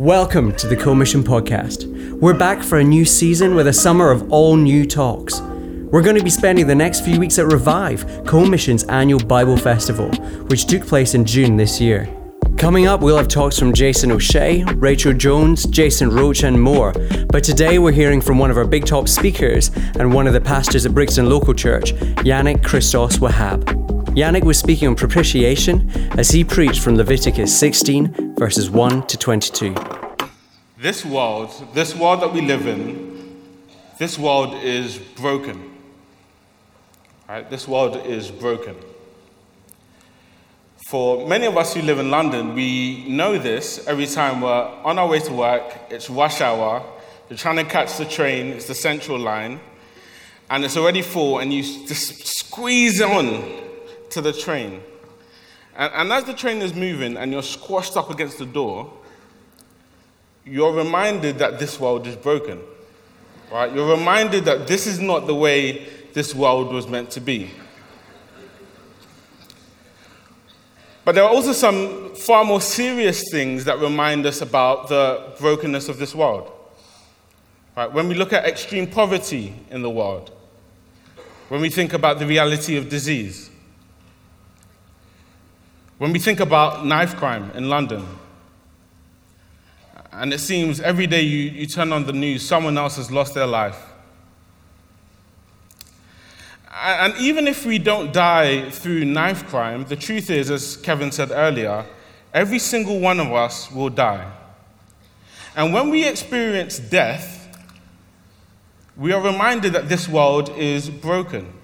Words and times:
Welcome 0.00 0.56
to 0.56 0.66
the 0.66 0.76
Co-Mission 0.76 1.22
Podcast. 1.22 1.84
We're 2.12 2.32
back 2.32 2.62
for 2.62 2.78
a 2.78 2.82
new 2.82 3.04
season 3.04 3.54
with 3.54 3.66
a 3.66 3.72
summer 3.74 4.10
of 4.10 4.32
all 4.32 4.56
new 4.56 4.86
talks. 4.86 5.42
We're 5.42 6.00
going 6.00 6.16
to 6.16 6.24
be 6.24 6.30
spending 6.30 6.66
the 6.66 6.74
next 6.74 7.04
few 7.04 7.20
weeks 7.20 7.38
at 7.38 7.44
Revive, 7.44 8.24
Co-Mission's 8.24 8.84
annual 8.84 9.20
Bible 9.20 9.58
Festival, 9.58 10.10
which 10.46 10.64
took 10.64 10.86
place 10.86 11.14
in 11.14 11.26
June 11.26 11.58
this 11.58 11.82
year. 11.82 12.08
Coming 12.56 12.86
up, 12.86 13.02
we'll 13.02 13.18
have 13.18 13.28
talks 13.28 13.58
from 13.58 13.74
Jason 13.74 14.10
O'Shea, 14.10 14.64
Rachel 14.76 15.12
Jones, 15.12 15.66
Jason 15.66 16.08
Roach, 16.08 16.44
and 16.44 16.58
more. 16.58 16.94
But 17.28 17.44
today 17.44 17.78
we're 17.78 17.92
hearing 17.92 18.22
from 18.22 18.38
one 18.38 18.50
of 18.50 18.56
our 18.56 18.66
big 18.66 18.86
top 18.86 19.06
speakers 19.06 19.70
and 19.98 20.14
one 20.14 20.26
of 20.26 20.32
the 20.32 20.40
pastors 20.40 20.86
at 20.86 20.94
Brixton 20.94 21.28
Local 21.28 21.52
Church, 21.52 21.92
Yannick 22.24 22.64
Christos 22.64 23.18
Wahab. 23.18 23.79
Yannick 24.16 24.42
was 24.42 24.58
speaking 24.58 24.88
on 24.88 24.96
propitiation 24.96 25.88
as 26.18 26.30
he 26.30 26.42
preached 26.42 26.80
from 26.80 26.96
Leviticus 26.96 27.56
16, 27.56 28.34
verses 28.34 28.68
1 28.68 29.06
to 29.06 29.16
22. 29.16 29.72
This 30.78 31.04
world, 31.04 31.52
this 31.74 31.94
world 31.94 32.20
that 32.22 32.32
we 32.32 32.40
live 32.40 32.66
in, 32.66 33.38
this 33.98 34.18
world 34.18 34.56
is 34.64 34.98
broken. 34.98 35.78
Right? 37.28 37.48
This 37.48 37.68
world 37.68 38.04
is 38.04 38.32
broken. 38.32 38.74
For 40.88 41.24
many 41.28 41.46
of 41.46 41.56
us 41.56 41.74
who 41.74 41.82
live 41.82 42.00
in 42.00 42.10
London, 42.10 42.54
we 42.54 43.04
know 43.08 43.38
this 43.38 43.86
every 43.86 44.06
time 44.06 44.40
we're 44.40 44.50
on 44.50 44.98
our 44.98 45.06
way 45.06 45.20
to 45.20 45.32
work, 45.32 45.72
it's 45.88 46.10
rush 46.10 46.40
hour, 46.40 46.82
you're 47.28 47.36
trying 47.36 47.56
to 47.56 47.64
catch 47.64 47.96
the 47.96 48.06
train, 48.06 48.48
it's 48.48 48.66
the 48.66 48.74
central 48.74 49.20
line, 49.20 49.60
and 50.50 50.64
it's 50.64 50.76
already 50.76 51.02
full, 51.02 51.38
and 51.38 51.52
you 51.52 51.62
just 51.62 52.26
squeeze 52.26 53.00
on 53.00 53.69
to 54.10 54.20
the 54.20 54.32
train. 54.32 54.82
And, 55.76 55.92
and 55.94 56.12
as 56.12 56.24
the 56.24 56.34
train 56.34 56.58
is 56.62 56.74
moving 56.74 57.16
and 57.16 57.32
you're 57.32 57.42
squashed 57.42 57.96
up 57.96 58.10
against 58.10 58.38
the 58.38 58.46
door, 58.46 58.92
you're 60.44 60.72
reminded 60.72 61.38
that 61.38 61.58
this 61.58 61.78
world 61.78 62.06
is 62.06 62.16
broken. 62.16 62.60
Right? 63.52 63.72
You're 63.72 63.96
reminded 63.96 64.44
that 64.44 64.66
this 64.66 64.86
is 64.86 65.00
not 65.00 65.26
the 65.26 65.34
way 65.34 65.88
this 66.12 66.34
world 66.34 66.72
was 66.72 66.86
meant 66.86 67.10
to 67.12 67.20
be. 67.20 67.50
But 71.04 71.14
there 71.14 71.24
are 71.24 71.30
also 71.30 71.52
some 71.52 72.14
far 72.14 72.44
more 72.44 72.60
serious 72.60 73.24
things 73.30 73.64
that 73.64 73.78
remind 73.80 74.26
us 74.26 74.42
about 74.42 74.88
the 74.88 75.32
brokenness 75.40 75.88
of 75.88 75.98
this 75.98 76.14
world. 76.14 76.52
Right? 77.76 77.90
When 77.92 78.08
we 78.08 78.14
look 78.14 78.32
at 78.32 78.44
extreme 78.44 78.86
poverty 78.86 79.54
in 79.70 79.82
the 79.82 79.90
world, 79.90 80.30
when 81.48 81.60
we 81.60 81.70
think 81.70 81.92
about 81.92 82.18
the 82.18 82.26
reality 82.26 82.76
of 82.76 82.88
disease, 82.88 83.49
when 86.00 86.14
we 86.14 86.18
think 86.18 86.40
about 86.40 86.86
knife 86.86 87.14
crime 87.16 87.50
in 87.50 87.68
London, 87.68 88.06
and 90.12 90.32
it 90.32 90.38
seems 90.38 90.80
every 90.80 91.06
day 91.06 91.20
you, 91.20 91.50
you 91.50 91.66
turn 91.66 91.92
on 91.92 92.06
the 92.06 92.12
news, 92.14 92.42
someone 92.42 92.78
else 92.78 92.96
has 92.96 93.10
lost 93.10 93.34
their 93.34 93.46
life. 93.46 93.78
And 96.72 97.14
even 97.18 97.46
if 97.46 97.66
we 97.66 97.78
don't 97.78 98.14
die 98.14 98.70
through 98.70 99.04
knife 99.04 99.46
crime, 99.46 99.84
the 99.84 99.94
truth 99.94 100.30
is, 100.30 100.50
as 100.50 100.78
Kevin 100.78 101.12
said 101.12 101.32
earlier, 101.32 101.84
every 102.32 102.60
single 102.60 102.98
one 102.98 103.20
of 103.20 103.30
us 103.30 103.70
will 103.70 103.90
die. 103.90 104.26
And 105.54 105.74
when 105.74 105.90
we 105.90 106.08
experience 106.08 106.78
death, 106.78 107.46
we 108.96 109.12
are 109.12 109.20
reminded 109.20 109.74
that 109.74 109.90
this 109.90 110.08
world 110.08 110.48
is 110.56 110.88
broken. 110.88 111.59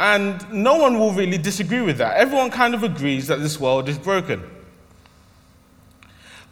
And 0.00 0.50
no 0.50 0.76
one 0.76 0.98
will 0.98 1.12
really 1.12 1.36
disagree 1.36 1.82
with 1.82 1.98
that. 1.98 2.16
Everyone 2.16 2.50
kind 2.50 2.72
of 2.72 2.82
agrees 2.82 3.26
that 3.26 3.40
this 3.40 3.60
world 3.60 3.86
is 3.86 3.98
broken. 3.98 4.42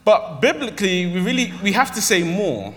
But 0.04 0.40
biblically, 0.42 1.06
we 1.06 1.18
really 1.20 1.54
we 1.62 1.72
have 1.72 1.90
to 1.94 2.02
say 2.02 2.22
more. 2.22 2.74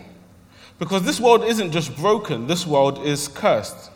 Because 0.79 1.03
this 1.03 1.19
world 1.19 1.43
isn't 1.43 1.73
just 1.73 1.93
broken, 1.97 2.47
this 2.47 2.65
world 2.65 3.05
is 3.05 3.27
cursed. 3.27 3.91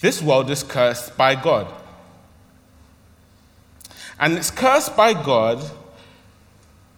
This 0.00 0.20
world 0.20 0.50
is 0.50 0.62
cursed 0.62 1.16
by 1.16 1.34
God. 1.34 1.72
And 4.20 4.36
it's 4.36 4.50
cursed 4.50 4.94
by 4.94 5.14
God 5.14 5.58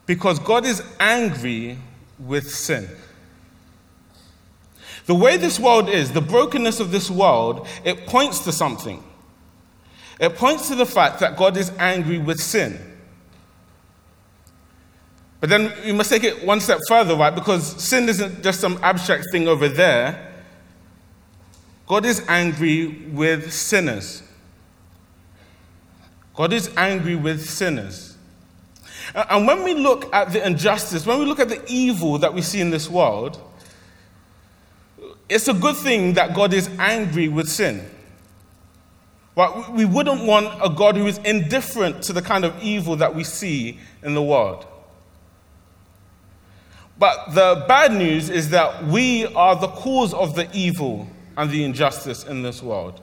because 0.05 0.41
God 0.41 0.67
is 0.67 0.83
angry 0.99 1.79
with 2.19 2.53
sin. 2.53 2.89
The 5.07 5.15
way 5.15 5.37
this 5.37 5.59
world 5.59 5.89
is, 5.89 6.13
the 6.13 6.21
brokenness 6.21 6.81
of 6.81 6.93
this 6.93 7.11
world, 7.11 7.67
it 7.85 8.07
points 8.07 8.41
to 8.41 8.53
something. 8.53 9.03
It 10.21 10.37
points 10.37 10.69
to 10.69 10.75
the 10.75 10.87
fact 10.87 11.21
that 11.21 11.37
God 11.37 11.57
is 11.57 11.73
angry 11.79 12.19
with 12.19 12.39
sin. 12.39 12.79
But 15.41 15.49
then 15.49 15.73
we 15.85 15.93
must 15.93 16.11
take 16.11 16.25
it 16.25 16.45
one 16.45 16.61
step 16.61 16.79
further, 16.87 17.17
right? 17.17 17.35
Because 17.35 17.83
sin 17.83 18.09
isn't 18.09 18.43
just 18.43 18.61
some 18.61 18.79
abstract 18.83 19.25
thing 19.33 19.49
over 19.49 19.69
there. 19.69 20.35
God 21.87 22.05
is 22.05 22.23
angry 22.29 22.89
with 23.13 23.51
sinners. 23.53 24.23
God 26.35 26.53
is 26.53 26.71
angry 26.77 27.17
with 27.17 27.49
sinners. 27.49 28.17
And 29.15 29.47
when 29.47 29.65
we 29.65 29.75
look 29.75 30.15
at 30.15 30.33
the 30.33 30.47
injustice, 30.47 31.07
when 31.07 31.19
we 31.19 31.25
look 31.25 31.41
at 31.41 31.49
the 31.49 31.65
evil 31.67 32.19
that 32.19 32.33
we 32.33 32.43
see 32.43 32.61
in 32.61 32.71
this 32.71 32.89
world, 32.89 33.41
it's 35.31 35.49
a 35.49 35.55
good 35.55 35.77
thing 35.77 36.15
that 36.15 36.35
God 36.35 36.53
is 36.53 36.69
angry 36.79 37.29
with 37.29 37.49
sin. 37.49 37.89
But 39.37 39.73
we 39.73 39.85
wouldn't 39.85 40.27
want 40.27 40.49
a 40.63 40.69
God 40.69 40.97
who 40.97 41.07
is 41.07 41.19
indifferent 41.19 42.03
to 42.03 42.13
the 42.13 42.21
kind 42.21 42.45
of 42.45 42.61
evil 42.63 42.97
that 42.97 43.15
we 43.15 43.23
see 43.23 43.79
in 44.03 44.15
the 44.15 44.23
world. 44.23 44.67
But 46.99 47.33
the 47.33 47.65
bad 47.67 47.93
news 47.93 48.29
is 48.29 48.51
that 48.51 48.85
we 48.85 49.25
are 49.35 49.57
the 49.57 49.69
cause 49.69 50.13
of 50.13 50.35
the 50.35 50.49
evil 50.53 51.09
and 51.37 51.49
the 51.51 51.65
injustice 51.65 52.25
in 52.25 52.43
this 52.43 52.63
world. 52.63 53.01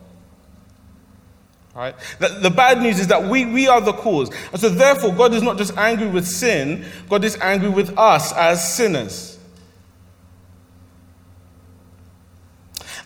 Right? 1.74 1.96
The, 2.20 2.28
the 2.42 2.50
bad 2.50 2.82
news 2.82 3.00
is 3.00 3.08
that 3.08 3.24
we, 3.24 3.46
we 3.46 3.68
are 3.68 3.80
the 3.80 3.94
cause. 3.94 4.30
And 4.52 4.60
so, 4.60 4.70
therefore, 4.70 5.14
God 5.14 5.34
is 5.34 5.42
not 5.44 5.58
just 5.58 5.78
angry 5.78 6.08
with 6.08 6.28
sin, 6.28 6.86
God 7.08 7.24
is 7.24 7.38
angry 7.38 7.70
with 7.70 7.98
us 7.98 8.34
as 8.34 8.76
sinners. 8.76 9.37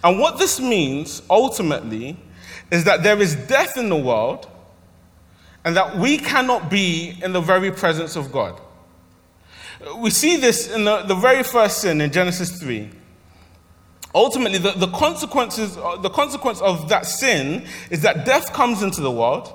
And 0.03 0.19
what 0.19 0.37
this 0.39 0.59
means 0.59 1.21
ultimately 1.29 2.17
is 2.71 2.83
that 2.85 3.03
there 3.03 3.21
is 3.21 3.35
death 3.35 3.77
in 3.77 3.89
the 3.89 3.97
world 3.97 4.47
and 5.63 5.75
that 5.75 5.97
we 5.97 6.17
cannot 6.17 6.69
be 6.69 7.17
in 7.23 7.33
the 7.33 7.41
very 7.41 7.71
presence 7.71 8.15
of 8.15 8.31
God. 8.31 8.59
We 9.97 10.09
see 10.09 10.37
this 10.37 10.71
in 10.71 10.85
the, 10.85 11.03
the 11.03 11.15
very 11.15 11.43
first 11.43 11.79
sin 11.79 12.01
in 12.01 12.11
Genesis 12.11 12.59
3. 12.59 12.89
Ultimately, 14.13 14.57
the, 14.57 14.71
the, 14.71 14.87
consequences, 14.87 15.77
uh, 15.77 15.97
the 15.97 16.09
consequence 16.09 16.61
of 16.61 16.89
that 16.89 17.05
sin 17.05 17.65
is 17.89 18.01
that 18.01 18.25
death 18.25 18.51
comes 18.51 18.83
into 18.83 19.01
the 19.01 19.11
world, 19.11 19.53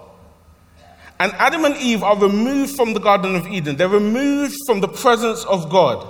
and 1.20 1.32
Adam 1.34 1.64
and 1.64 1.76
Eve 1.76 2.02
are 2.02 2.18
removed 2.18 2.74
from 2.74 2.94
the 2.94 3.00
Garden 3.00 3.36
of 3.36 3.46
Eden. 3.46 3.76
They're 3.76 3.88
removed 3.88 4.56
from 4.66 4.80
the 4.80 4.88
presence 4.88 5.44
of 5.44 5.70
God. 5.70 6.06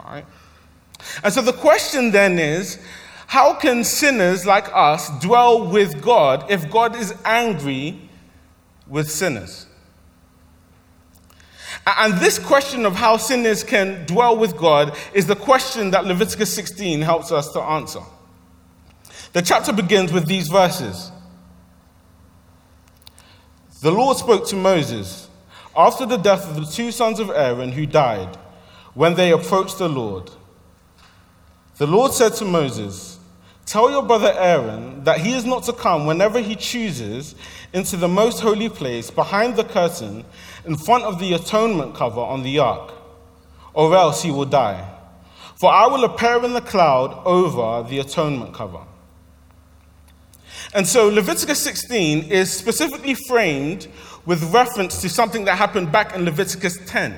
All 0.00 0.06
right? 0.06 0.26
And 1.22 1.32
so 1.32 1.42
the 1.42 1.52
question 1.52 2.10
then 2.10 2.38
is 2.38 2.78
how 3.30 3.54
can 3.54 3.84
sinners 3.84 4.44
like 4.44 4.68
us 4.74 5.08
dwell 5.20 5.64
with 5.64 6.02
God 6.02 6.50
if 6.50 6.68
God 6.68 6.96
is 6.96 7.14
angry 7.24 7.96
with 8.88 9.08
sinners? 9.08 9.68
And 11.86 12.14
this 12.14 12.40
question 12.40 12.84
of 12.84 12.96
how 12.96 13.18
sinners 13.18 13.62
can 13.62 14.04
dwell 14.04 14.36
with 14.36 14.56
God 14.56 14.98
is 15.14 15.28
the 15.28 15.36
question 15.36 15.92
that 15.92 16.06
Leviticus 16.06 16.52
16 16.52 17.02
helps 17.02 17.30
us 17.30 17.52
to 17.52 17.60
answer. 17.60 18.00
The 19.32 19.42
chapter 19.42 19.72
begins 19.72 20.12
with 20.12 20.26
these 20.26 20.48
verses. 20.48 21.12
The 23.80 23.92
Lord 23.92 24.16
spoke 24.16 24.48
to 24.48 24.56
Moses 24.56 25.28
after 25.76 26.04
the 26.04 26.16
death 26.16 26.50
of 26.50 26.56
the 26.56 26.66
two 26.66 26.90
sons 26.90 27.20
of 27.20 27.30
Aaron 27.30 27.70
who 27.70 27.86
died 27.86 28.34
when 28.94 29.14
they 29.14 29.30
approached 29.30 29.78
the 29.78 29.88
Lord. 29.88 30.32
The 31.76 31.86
Lord 31.86 32.12
said 32.12 32.34
to 32.34 32.44
Moses, 32.44 33.18
Tell 33.66 33.90
your 33.90 34.02
brother 34.02 34.32
Aaron 34.36 35.04
that 35.04 35.20
he 35.20 35.32
is 35.32 35.44
not 35.44 35.62
to 35.64 35.72
come 35.72 36.06
whenever 36.06 36.40
he 36.40 36.56
chooses 36.56 37.34
into 37.72 37.96
the 37.96 38.08
most 38.08 38.40
holy 38.40 38.68
place 38.68 39.10
behind 39.10 39.56
the 39.56 39.64
curtain 39.64 40.24
in 40.64 40.76
front 40.76 41.04
of 41.04 41.20
the 41.20 41.34
atonement 41.34 41.94
cover 41.94 42.20
on 42.20 42.42
the 42.42 42.58
ark, 42.58 42.92
or 43.72 43.94
else 43.94 44.22
he 44.22 44.30
will 44.30 44.44
die. 44.44 44.88
For 45.60 45.70
I 45.70 45.86
will 45.86 46.04
appear 46.04 46.42
in 46.44 46.52
the 46.52 46.60
cloud 46.60 47.22
over 47.24 47.88
the 47.88 47.98
atonement 47.98 48.54
cover. 48.54 48.80
And 50.74 50.86
so 50.86 51.08
Leviticus 51.08 51.58
16 51.60 52.30
is 52.30 52.52
specifically 52.52 53.14
framed 53.14 53.88
with 54.26 54.42
reference 54.54 55.00
to 55.00 55.08
something 55.08 55.44
that 55.44 55.56
happened 55.56 55.90
back 55.90 56.14
in 56.14 56.24
Leviticus 56.24 56.78
10. 56.86 57.16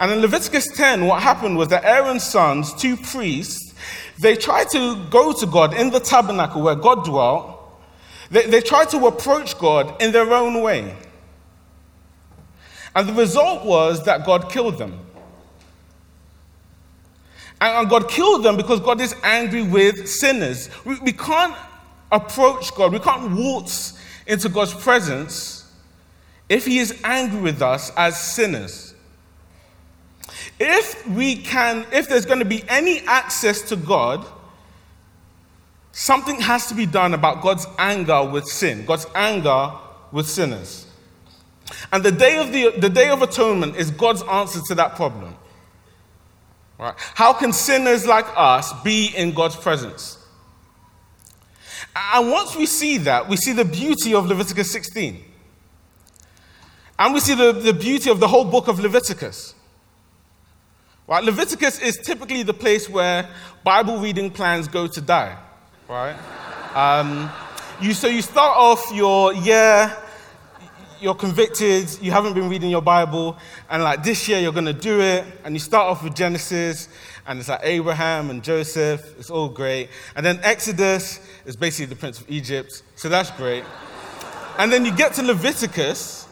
And 0.00 0.12
in 0.12 0.20
Leviticus 0.20 0.68
10, 0.76 1.06
what 1.06 1.22
happened 1.22 1.56
was 1.56 1.68
that 1.68 1.84
Aaron's 1.84 2.24
sons, 2.24 2.72
two 2.74 2.96
priests, 2.96 3.67
they 4.18 4.34
tried 4.36 4.68
to 4.70 4.96
go 5.10 5.32
to 5.32 5.46
God 5.46 5.74
in 5.74 5.90
the 5.90 6.00
tabernacle 6.00 6.62
where 6.62 6.74
God 6.74 7.04
dwelt. 7.04 7.54
They, 8.30 8.46
they 8.46 8.60
tried 8.60 8.90
to 8.90 9.06
approach 9.06 9.58
God 9.58 10.00
in 10.02 10.12
their 10.12 10.32
own 10.32 10.60
way. 10.62 10.96
And 12.94 13.08
the 13.08 13.12
result 13.12 13.64
was 13.64 14.04
that 14.04 14.26
God 14.26 14.50
killed 14.50 14.78
them. 14.78 14.98
And 17.60 17.88
God 17.88 18.08
killed 18.08 18.44
them 18.44 18.56
because 18.56 18.80
God 18.80 19.00
is 19.00 19.14
angry 19.22 19.62
with 19.62 20.08
sinners. 20.08 20.68
We, 20.84 20.98
we 21.00 21.12
can't 21.12 21.54
approach 22.10 22.74
God, 22.74 22.92
we 22.92 22.98
can't 22.98 23.32
waltz 23.36 23.98
into 24.26 24.48
God's 24.48 24.74
presence 24.74 25.70
if 26.48 26.64
He 26.66 26.78
is 26.78 27.00
angry 27.04 27.40
with 27.40 27.62
us 27.62 27.92
as 27.96 28.18
sinners. 28.18 28.87
If 30.60 31.06
we 31.08 31.36
can, 31.36 31.86
if 31.92 32.08
there's 32.08 32.26
going 32.26 32.40
to 32.40 32.44
be 32.44 32.64
any 32.68 33.00
access 33.00 33.62
to 33.68 33.76
God, 33.76 34.26
something 35.92 36.40
has 36.40 36.66
to 36.66 36.74
be 36.74 36.86
done 36.86 37.14
about 37.14 37.42
God's 37.42 37.66
anger 37.78 38.24
with 38.24 38.46
sin, 38.46 38.84
God's 38.84 39.06
anger 39.14 39.72
with 40.10 40.26
sinners. 40.26 40.86
And 41.92 42.02
the 42.02 42.12
day 42.12 42.38
of, 42.38 42.52
the, 42.52 42.70
the 42.78 42.88
day 42.88 43.08
of 43.08 43.22
atonement 43.22 43.76
is 43.76 43.90
God's 43.90 44.22
answer 44.22 44.60
to 44.68 44.74
that 44.76 44.96
problem. 44.96 45.36
Right? 46.78 46.94
How 46.96 47.32
can 47.32 47.52
sinners 47.52 48.06
like 48.06 48.26
us 48.36 48.72
be 48.82 49.12
in 49.16 49.32
God's 49.32 49.56
presence? 49.56 50.18
And 51.94 52.30
once 52.30 52.56
we 52.56 52.66
see 52.66 52.98
that, 52.98 53.28
we 53.28 53.36
see 53.36 53.52
the 53.52 53.64
beauty 53.64 54.14
of 54.14 54.26
Leviticus 54.26 54.70
16. 54.70 55.24
And 56.98 57.14
we 57.14 57.20
see 57.20 57.34
the, 57.34 57.52
the 57.52 57.72
beauty 57.72 58.10
of 58.10 58.20
the 58.20 58.28
whole 58.28 58.44
book 58.44 58.68
of 58.68 58.80
Leviticus. 58.80 59.54
Right? 61.08 61.24
Leviticus 61.24 61.80
is 61.80 61.98
typically 61.98 62.44
the 62.44 62.54
place 62.54 62.88
where 62.88 63.28
Bible 63.64 63.98
reading 63.98 64.30
plans 64.30 64.68
go 64.68 64.86
to 64.86 65.00
die. 65.00 65.36
Right? 65.88 66.14
Um, 66.74 67.30
you, 67.80 67.94
so 67.94 68.06
you 68.06 68.22
start 68.22 68.56
off 68.56 68.92
your 68.94 69.32
year 69.32 69.96
you're 71.00 71.14
convicted, 71.14 71.88
you 72.00 72.10
haven't 72.10 72.34
been 72.34 72.48
reading 72.48 72.70
your 72.70 72.82
Bible, 72.82 73.36
and 73.70 73.82
like 73.82 74.02
this 74.02 74.28
year 74.28 74.40
you're 74.40 74.52
going 74.52 74.64
to 74.64 74.72
do 74.72 75.00
it, 75.00 75.24
and 75.44 75.54
you 75.54 75.60
start 75.60 75.86
off 75.88 76.02
with 76.02 76.14
Genesis, 76.14 76.88
and 77.26 77.38
it's 77.38 77.48
like 77.48 77.60
Abraham 77.62 78.30
and 78.30 78.42
Joseph, 78.42 79.14
it's 79.18 79.30
all 79.30 79.48
great. 79.48 79.90
And 80.16 80.24
then 80.24 80.40
Exodus 80.42 81.20
is 81.44 81.56
basically 81.56 81.86
the 81.86 81.96
Prince 81.96 82.20
of 82.20 82.28
Egypt, 82.30 82.82
so 82.96 83.08
that's 83.08 83.30
great. 83.32 83.64
and 84.58 84.72
then 84.72 84.84
you 84.84 84.94
get 84.94 85.14
to 85.14 85.22
Leviticus, 85.22 86.26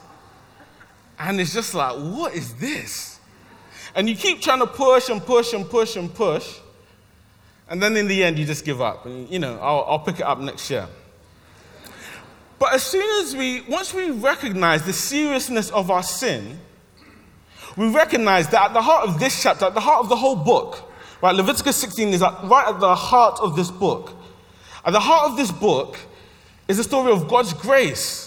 and 1.18 1.40
it's 1.40 1.54
just 1.54 1.74
like, 1.74 1.94
what 1.96 2.34
is 2.34 2.54
this? 2.54 3.05
And 3.96 4.10
you 4.10 4.14
keep 4.14 4.42
trying 4.42 4.58
to 4.60 4.66
push 4.66 5.08
and 5.08 5.24
push 5.24 5.54
and 5.54 5.68
push 5.68 5.96
and 5.96 6.12
push, 6.12 6.58
and 7.70 7.82
then 7.82 7.96
in 7.96 8.06
the 8.06 8.22
end 8.22 8.38
you 8.38 8.44
just 8.44 8.62
give 8.62 8.82
up. 8.82 9.06
And, 9.06 9.26
you 9.30 9.38
know, 9.38 9.58
I'll, 9.58 9.84
I'll 9.88 9.98
pick 9.98 10.20
it 10.20 10.26
up 10.26 10.38
next 10.38 10.70
year. 10.70 10.86
But 12.58 12.74
as 12.74 12.82
soon 12.82 13.24
as 13.24 13.34
we, 13.34 13.62
once 13.62 13.94
we 13.94 14.10
recognize 14.10 14.84
the 14.84 14.92
seriousness 14.92 15.70
of 15.70 15.90
our 15.90 16.02
sin, 16.02 16.60
we 17.74 17.88
recognize 17.88 18.48
that 18.50 18.66
at 18.66 18.74
the 18.74 18.82
heart 18.82 19.08
of 19.08 19.18
this 19.18 19.42
chapter, 19.42 19.64
at 19.64 19.74
the 19.74 19.80
heart 19.80 20.00
of 20.00 20.10
the 20.10 20.16
whole 20.16 20.36
book, 20.36 20.92
right, 21.22 21.34
Leviticus 21.34 21.76
16 21.76 22.08
is 22.10 22.20
right 22.20 22.64
at 22.68 22.78
the 22.78 22.94
heart 22.94 23.40
of 23.40 23.56
this 23.56 23.70
book. 23.70 24.12
At 24.84 24.92
the 24.92 25.00
heart 25.00 25.30
of 25.30 25.38
this 25.38 25.50
book 25.50 25.96
is 26.68 26.76
the 26.76 26.84
story 26.84 27.12
of 27.12 27.28
God's 27.28 27.54
grace 27.54 28.25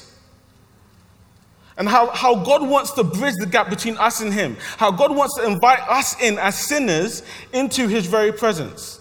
and 1.80 1.88
how, 1.88 2.10
how 2.10 2.36
God 2.36 2.68
wants 2.68 2.92
to 2.92 3.06
bridge 3.06 3.36
the 3.40 3.46
gap 3.46 3.70
between 3.70 3.98
us 3.98 4.20
and 4.20 4.34
Him, 4.34 4.58
how 4.78 4.92
God 4.92 5.16
wants 5.16 5.36
to 5.36 5.46
invite 5.46 5.80
us 5.88 6.22
in 6.22 6.38
as 6.38 6.60
sinners 6.60 7.24
into 7.54 7.88
His 7.88 8.06
very 8.06 8.34
presence. 8.34 9.00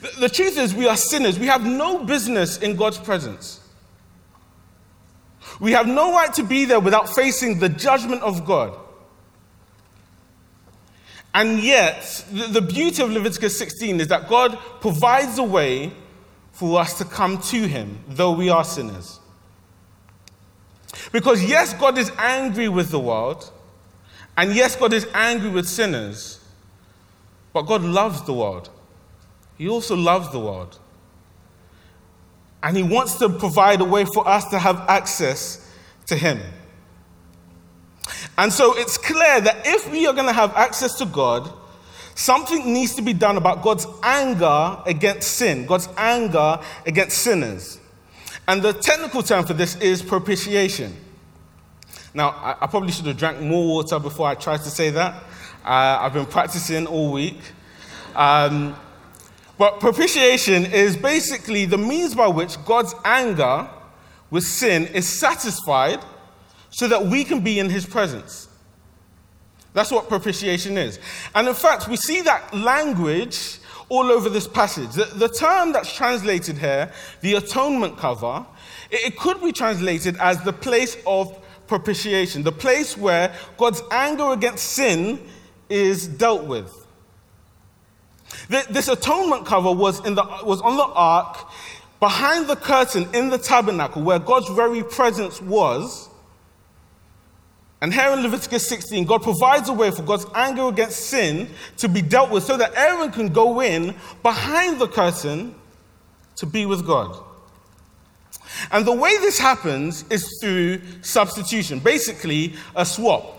The, 0.00 0.20
the 0.20 0.28
truth 0.28 0.56
is, 0.56 0.72
we 0.72 0.86
are 0.86 0.96
sinners. 0.96 1.36
We 1.36 1.46
have 1.46 1.66
no 1.66 2.04
business 2.04 2.58
in 2.58 2.76
God's 2.76 2.98
presence. 2.98 3.60
We 5.60 5.72
have 5.72 5.88
no 5.88 6.12
right 6.12 6.32
to 6.34 6.44
be 6.44 6.64
there 6.64 6.80
without 6.80 7.08
facing 7.08 7.58
the 7.58 7.68
judgment 7.68 8.22
of 8.22 8.46
God. 8.46 8.78
And 11.34 11.58
yet, 11.58 12.24
the 12.30 12.62
beauty 12.62 13.02
of 13.02 13.10
Leviticus 13.10 13.58
16 13.58 14.00
is 14.00 14.08
that 14.08 14.28
God 14.28 14.56
provides 14.80 15.38
a 15.38 15.42
way 15.42 15.92
for 16.52 16.80
us 16.80 16.98
to 16.98 17.04
come 17.04 17.38
to 17.38 17.66
Him, 17.66 17.98
though 18.06 18.30
we 18.30 18.48
are 18.48 18.62
sinners. 18.62 19.18
Because, 21.12 21.44
yes, 21.44 21.74
God 21.74 21.98
is 21.98 22.10
angry 22.18 22.68
with 22.68 22.90
the 22.90 23.00
world, 23.00 23.50
and 24.36 24.54
yes, 24.54 24.76
God 24.76 24.92
is 24.92 25.06
angry 25.14 25.50
with 25.50 25.68
sinners, 25.68 26.40
but 27.52 27.62
God 27.62 27.82
loves 27.82 28.22
the 28.22 28.32
world. 28.32 28.70
He 29.56 29.68
also 29.68 29.96
loves 29.96 30.30
the 30.30 30.40
world. 30.40 30.78
And 32.62 32.76
He 32.76 32.82
wants 32.82 33.18
to 33.18 33.28
provide 33.28 33.80
a 33.80 33.84
way 33.84 34.04
for 34.04 34.26
us 34.26 34.48
to 34.48 34.58
have 34.58 34.80
access 34.88 35.70
to 36.06 36.16
Him. 36.16 36.40
And 38.36 38.52
so 38.52 38.76
it's 38.76 38.98
clear 38.98 39.40
that 39.40 39.62
if 39.64 39.90
we 39.90 40.06
are 40.06 40.12
going 40.12 40.26
to 40.26 40.32
have 40.32 40.54
access 40.56 40.98
to 40.98 41.06
God, 41.06 41.52
something 42.14 42.72
needs 42.72 42.94
to 42.96 43.02
be 43.02 43.12
done 43.12 43.36
about 43.36 43.62
God's 43.62 43.86
anger 44.02 44.78
against 44.86 45.32
sin, 45.32 45.66
God's 45.66 45.88
anger 45.96 46.58
against 46.86 47.18
sinners. 47.18 47.78
And 48.46 48.62
the 48.62 48.72
technical 48.72 49.22
term 49.22 49.46
for 49.46 49.54
this 49.54 49.76
is 49.76 50.02
propitiation. 50.02 50.94
Now, 52.12 52.30
I, 52.30 52.56
I 52.62 52.66
probably 52.66 52.92
should 52.92 53.06
have 53.06 53.16
drank 53.16 53.40
more 53.40 53.66
water 53.66 53.98
before 53.98 54.28
I 54.28 54.34
tried 54.34 54.58
to 54.58 54.70
say 54.70 54.90
that. 54.90 55.14
Uh, 55.64 55.98
I've 56.00 56.12
been 56.12 56.26
practicing 56.26 56.86
all 56.86 57.10
week. 57.10 57.38
Um, 58.14 58.76
but 59.56 59.80
propitiation 59.80 60.66
is 60.66 60.96
basically 60.96 61.64
the 61.64 61.78
means 61.78 62.14
by 62.14 62.28
which 62.28 62.62
God's 62.64 62.94
anger 63.04 63.68
with 64.30 64.44
sin 64.44 64.86
is 64.88 65.08
satisfied 65.08 66.00
so 66.70 66.88
that 66.88 67.06
we 67.06 67.24
can 67.24 67.40
be 67.40 67.58
in 67.58 67.70
his 67.70 67.86
presence. 67.86 68.48
That's 69.72 69.90
what 69.90 70.08
propitiation 70.08 70.76
is. 70.76 70.98
And 71.34 71.48
in 71.48 71.54
fact, 71.54 71.88
we 71.88 71.96
see 71.96 72.20
that 72.22 72.54
language 72.54 73.58
all 73.88 74.10
over 74.10 74.28
this 74.28 74.48
passage. 74.48 74.92
The, 74.92 75.04
the 75.04 75.28
term 75.28 75.72
that's 75.72 75.94
translated 75.94 76.58
here, 76.58 76.90
the 77.20 77.34
atonement 77.34 77.98
cover, 77.98 78.44
it, 78.90 79.12
it 79.12 79.18
could 79.18 79.40
be 79.42 79.52
translated 79.52 80.16
as 80.18 80.42
the 80.42 80.52
place 80.52 80.96
of 81.06 81.40
propitiation, 81.66 82.42
the 82.42 82.52
place 82.52 82.96
where 82.96 83.34
God's 83.56 83.82
anger 83.90 84.32
against 84.32 84.64
sin 84.64 85.20
is 85.68 86.06
dealt 86.06 86.44
with. 86.44 86.86
This 88.48 88.88
atonement 88.88 89.46
cover 89.46 89.72
was, 89.72 90.04
in 90.04 90.14
the, 90.14 90.24
was 90.44 90.60
on 90.60 90.76
the 90.76 90.84
ark, 90.84 91.48
behind 92.00 92.48
the 92.48 92.56
curtain 92.56 93.08
in 93.14 93.30
the 93.30 93.38
tabernacle, 93.38 94.02
where 94.02 94.18
God's 94.18 94.48
very 94.50 94.82
presence 94.82 95.40
was. 95.40 96.08
And 97.80 97.92
here 97.92 98.10
in 98.12 98.22
Leviticus 98.22 98.66
16, 98.66 99.04
God 99.04 99.22
provides 99.22 99.68
a 99.68 99.72
way 99.72 99.90
for 99.90 100.02
God's 100.02 100.26
anger 100.34 100.68
against 100.68 101.00
sin 101.08 101.50
to 101.78 101.88
be 101.88 102.00
dealt 102.00 102.30
with 102.30 102.44
so 102.44 102.56
that 102.56 102.74
Aaron 102.76 103.10
can 103.10 103.28
go 103.28 103.60
in 103.60 103.94
behind 104.22 104.80
the 104.80 104.88
curtain 104.88 105.54
to 106.36 106.46
be 106.46 106.66
with 106.66 106.86
God. 106.86 107.22
And 108.70 108.86
the 108.86 108.92
way 108.92 109.16
this 109.18 109.38
happens 109.38 110.04
is 110.10 110.38
through 110.40 110.80
substitution, 111.02 111.78
basically, 111.78 112.54
a 112.74 112.86
swap. 112.86 113.38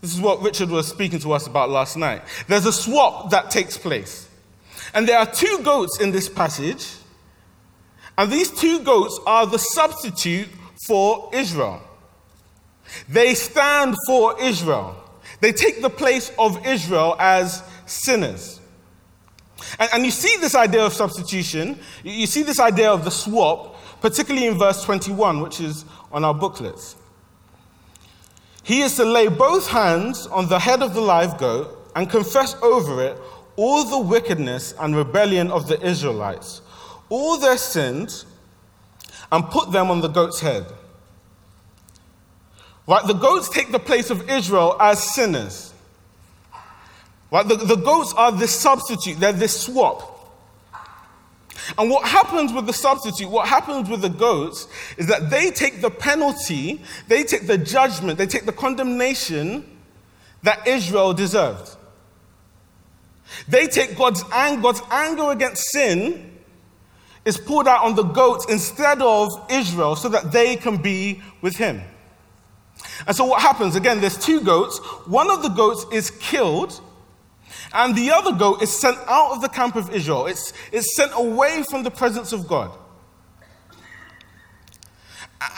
This 0.00 0.14
is 0.14 0.20
what 0.20 0.42
Richard 0.42 0.68
was 0.68 0.86
speaking 0.86 1.18
to 1.20 1.32
us 1.32 1.46
about 1.46 1.70
last 1.70 1.96
night. 1.96 2.22
There's 2.46 2.66
a 2.66 2.72
swap 2.72 3.30
that 3.30 3.50
takes 3.50 3.78
place. 3.78 4.28
And 4.92 5.08
there 5.08 5.18
are 5.18 5.26
two 5.26 5.60
goats 5.62 6.00
in 6.00 6.12
this 6.12 6.28
passage. 6.28 6.86
And 8.18 8.30
these 8.30 8.50
two 8.50 8.80
goats 8.80 9.18
are 9.26 9.46
the 9.46 9.58
substitute 9.58 10.48
for 10.86 11.30
Israel. 11.32 11.80
They 13.08 13.34
stand 13.34 13.96
for 14.06 14.40
Israel. 14.40 14.96
They 15.40 15.52
take 15.52 15.82
the 15.82 15.90
place 15.90 16.32
of 16.38 16.64
Israel 16.66 17.16
as 17.18 17.62
sinners. 17.86 18.60
And, 19.78 19.90
and, 19.94 20.04
you 20.04 20.10
see 20.10 20.40
this 20.40 20.54
idea 20.54 20.84
of 20.84 20.92
substitution, 20.92 21.78
you 22.02 22.26
see 22.26 22.42
this 22.42 22.60
idea 22.60 22.90
of 22.90 23.04
the 23.04 23.10
swap, 23.10 23.76
particularly 24.00 24.46
in 24.46 24.58
verse 24.58 24.84
21, 24.84 25.40
which 25.40 25.60
is 25.60 25.84
on 26.12 26.24
our 26.24 26.34
booklets. 26.34 26.96
He 28.62 28.80
is 28.80 28.96
to 28.96 29.04
lay 29.04 29.28
both 29.28 29.68
hands 29.68 30.26
on 30.26 30.48
the 30.48 30.58
head 30.58 30.82
of 30.82 30.94
the 30.94 31.00
live 31.00 31.38
goat 31.38 31.90
and 31.94 32.08
confess 32.08 32.56
over 32.62 33.02
it 33.02 33.18
all 33.56 33.84
the 33.84 33.98
wickedness 33.98 34.74
and 34.80 34.96
rebellion 34.96 35.50
of 35.50 35.68
the 35.68 35.80
Israelites, 35.86 36.62
all 37.08 37.38
their 37.38 37.58
sins, 37.58 38.26
and 39.30 39.44
put 39.46 39.70
them 39.72 39.90
on 39.90 40.00
the 40.00 40.08
goat's 40.08 40.40
head. 40.40 40.64
Right? 42.86 43.06
The 43.06 43.14
goats 43.14 43.48
take 43.48 43.72
the 43.72 43.78
place 43.78 44.10
of 44.10 44.28
Israel 44.28 44.76
as 44.78 45.14
sinners. 45.14 45.72
Right? 47.30 47.46
The, 47.46 47.56
the 47.56 47.76
goats 47.76 48.12
are 48.16 48.30
this 48.30 48.54
substitute, 48.54 49.18
they're 49.18 49.32
this 49.32 49.60
swap. 49.60 50.10
And 51.78 51.88
what 51.88 52.06
happens 52.06 52.52
with 52.52 52.66
the 52.66 52.72
substitute, 52.72 53.28
what 53.28 53.48
happens 53.48 53.88
with 53.88 54.02
the 54.02 54.10
goats, 54.10 54.68
is 54.98 55.06
that 55.06 55.30
they 55.30 55.50
take 55.50 55.80
the 55.80 55.90
penalty, 55.90 56.82
they 57.08 57.22
take 57.22 57.46
the 57.46 57.56
judgment, 57.56 58.18
they 58.18 58.26
take 58.26 58.44
the 58.44 58.52
condemnation 58.52 59.64
that 60.42 60.66
Israel 60.66 61.14
deserved. 61.14 61.76
They 63.48 63.66
take 63.66 63.96
God's 63.96 64.22
anger, 64.30 64.62
God's 64.62 64.82
anger 64.90 65.30
against 65.30 65.70
sin 65.70 66.32
is 67.24 67.38
poured 67.38 67.66
out 67.66 67.82
on 67.82 67.94
the 67.94 68.02
goats 68.02 68.44
instead 68.50 69.00
of 69.00 69.30
Israel 69.50 69.96
so 69.96 70.10
that 70.10 70.30
they 70.30 70.56
can 70.56 70.76
be 70.76 71.22
with 71.40 71.56
him. 71.56 71.80
And 73.06 73.16
so 73.16 73.24
what 73.24 73.40
happens? 73.40 73.76
Again, 73.76 74.00
there's 74.00 74.18
two 74.18 74.40
goats. 74.40 74.78
One 75.06 75.30
of 75.30 75.42
the 75.42 75.48
goats 75.48 75.86
is 75.92 76.10
killed, 76.10 76.80
and 77.72 77.96
the 77.96 78.10
other 78.10 78.32
goat 78.32 78.62
is 78.62 78.70
sent 78.70 78.96
out 79.06 79.32
of 79.32 79.42
the 79.42 79.48
camp 79.48 79.76
of 79.76 79.94
Israel. 79.94 80.26
It's, 80.26 80.52
it's 80.72 80.94
sent 80.94 81.12
away 81.14 81.64
from 81.68 81.82
the 81.82 81.90
presence 81.90 82.32
of 82.32 82.46
God. 82.46 82.70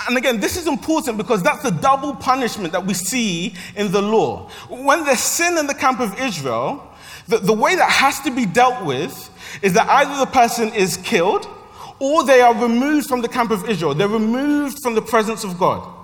And 0.08 0.16
again, 0.16 0.40
this 0.40 0.56
is 0.56 0.66
important 0.66 1.16
because 1.16 1.42
that's 1.42 1.62
the 1.62 1.70
double 1.70 2.14
punishment 2.14 2.72
that 2.72 2.84
we 2.84 2.94
see 2.94 3.54
in 3.76 3.92
the 3.92 4.02
law. 4.02 4.48
When 4.68 5.04
there's 5.04 5.20
sin 5.20 5.58
in 5.58 5.66
the 5.66 5.74
camp 5.74 6.00
of 6.00 6.18
Israel, 6.20 6.92
the, 7.28 7.38
the 7.38 7.52
way 7.52 7.76
that 7.76 7.90
has 7.90 8.20
to 8.20 8.30
be 8.30 8.46
dealt 8.46 8.84
with 8.84 9.30
is 9.62 9.72
that 9.74 9.88
either 9.88 10.18
the 10.18 10.30
person 10.30 10.72
is 10.72 10.96
killed 10.98 11.46
or 11.98 12.24
they 12.24 12.40
are 12.40 12.54
removed 12.54 13.08
from 13.08 13.22
the 13.22 13.28
camp 13.28 13.50
of 13.50 13.68
Israel. 13.68 13.94
They're 13.94 14.08
removed 14.08 14.80
from 14.82 14.94
the 14.94 15.02
presence 15.02 15.44
of 15.44 15.58
God. 15.58 15.95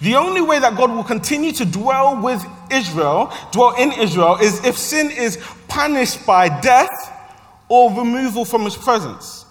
The 0.00 0.16
only 0.16 0.40
way 0.40 0.58
that 0.58 0.76
God 0.76 0.90
will 0.90 1.04
continue 1.04 1.52
to 1.52 1.64
dwell 1.64 2.20
with 2.20 2.44
Israel, 2.70 3.32
dwell 3.52 3.74
in 3.76 3.92
Israel, 3.92 4.36
is 4.40 4.64
if 4.64 4.76
sin 4.76 5.10
is 5.10 5.38
punished 5.68 6.26
by 6.26 6.48
death 6.60 6.90
or 7.68 7.90
removal 7.92 8.44
from 8.44 8.62
his 8.62 8.76
presence. 8.76 9.44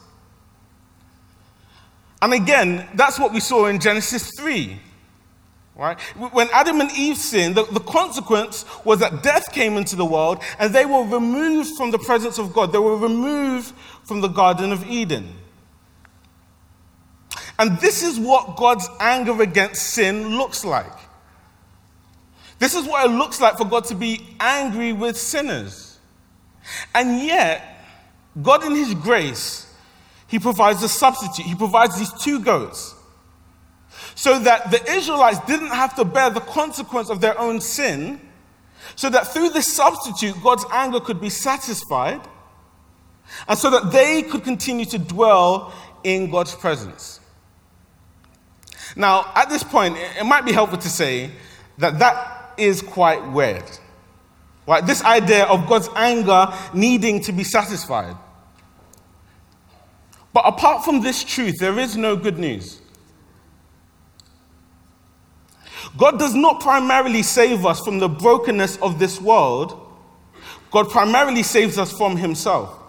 And 2.22 2.34
again, 2.34 2.88
that's 2.96 3.20
what 3.20 3.34
we 3.34 3.40
saw 3.40 3.66
in 3.66 3.80
Genesis 3.80 4.32
3. 4.40 4.80
Right? 5.76 6.00
When 6.00 6.48
Adam 6.54 6.82
and 6.82 6.92
Eve 6.92 7.18
sinned, 7.18 7.56
the, 7.56 7.64
the, 7.66 7.80
consequence 7.80 8.64
was 8.86 9.00
that 9.00 9.24
death 9.24 9.52
came 9.52 9.76
into 9.76 9.96
the 9.96 10.06
world 10.06 10.44
and 10.60 10.74
they 10.74 10.86
were 10.86 11.04
removed 11.04 11.76
from 11.76 11.90
the 11.90 11.98
presence 11.98 12.38
of 12.38 12.54
God. 12.54 12.72
They 12.72 12.78
were 12.78 12.96
removed 12.96 13.74
from 14.04 14.22
the 14.22 14.28
Garden 14.28 14.72
of 14.72 14.86
Eden. 14.88 15.34
And 17.60 17.80
this 17.80 18.04
is 18.04 18.20
what 18.20 18.56
God's 18.56 18.88
anger 19.00 19.42
against 19.42 19.84
sin 19.84 20.38
looks 20.38 20.66
like. 20.66 20.92
This 22.60 22.76
is 22.76 22.88
what 22.88 23.06
it 23.10 23.14
looks 23.14 23.42
like 23.42 23.58
for 23.58 23.66
God 23.66 23.86
to 23.86 23.96
be 23.96 24.26
angry 24.40 24.94
with 24.94 25.18
sinners. 25.18 26.00
And 26.96 27.20
yet, 27.20 27.86
God, 28.42 28.64
in 28.66 28.76
His 28.76 28.94
grace, 28.94 29.72
He 30.28 30.40
provides 30.40 30.82
a 30.82 30.90
substitute. 30.90 31.46
He 31.46 31.56
provides 31.56 31.98
these 31.98 32.14
two 32.22 32.40
goats 32.40 32.96
so 34.16 34.40
that 34.40 34.72
the 34.72 34.92
Israelites 34.92 35.40
didn't 35.46 35.70
have 35.70 35.96
to 35.96 36.06
bear 36.06 36.30
the 36.30 36.40
consequence 36.40 37.10
of 37.10 37.22
their 37.22 37.40
own 37.40 37.60
sin, 37.60 38.20
so 38.96 39.10
that 39.10 39.28
through 39.28 39.50
this 39.50 39.74
substitute, 39.74 40.36
God's 40.44 40.66
anger 40.72 41.00
could 41.00 41.20
be 41.20 41.30
satisfied, 41.30 42.22
and 43.48 43.58
so 43.58 43.70
that 43.70 43.92
they 43.92 44.22
could 44.22 44.44
continue 44.44 44.86
to 44.86 45.00
dwell 45.00 45.74
in 46.04 46.30
God's 46.30 46.54
presence. 46.54 47.20
Now, 48.96 49.32
at 49.36 49.50
this 49.50 49.64
point, 49.64 49.98
it 49.98 50.26
might 50.26 50.46
be 50.46 50.52
helpful 50.52 50.78
to 50.78 50.90
say 50.90 51.32
that 51.78 52.00
that 52.00 52.54
is 52.58 52.82
quite 52.82 53.26
weird. 53.32 53.64
Right? 54.68 54.86
This 54.86 55.04
idea 55.04 55.46
of 55.46 55.68
God's 55.68 55.90
anger 55.96 56.48
needing 56.74 57.22
to 57.22 57.32
be 57.32 57.44
satisfied. 57.44 58.16
But 60.32 60.46
apart 60.48 60.84
from 60.84 61.02
this 61.02 61.24
truth, 61.24 61.58
there 61.60 61.78
is 61.80 61.98
no 61.98 62.16
good 62.16 62.40
news. 62.40 62.82
God 65.98 66.18
does 66.18 66.34
not 66.34 66.60
primarily 66.60 67.22
save 67.22 67.66
us 67.66 67.80
from 67.82 68.00
the 68.00 68.10
brokenness 68.10 68.78
of 68.78 68.98
this 69.00 69.22
world, 69.22 69.80
God 70.72 70.90
primarily 70.90 71.44
saves 71.44 71.78
us 71.78 71.92
from 71.92 72.18
Himself. 72.18 72.80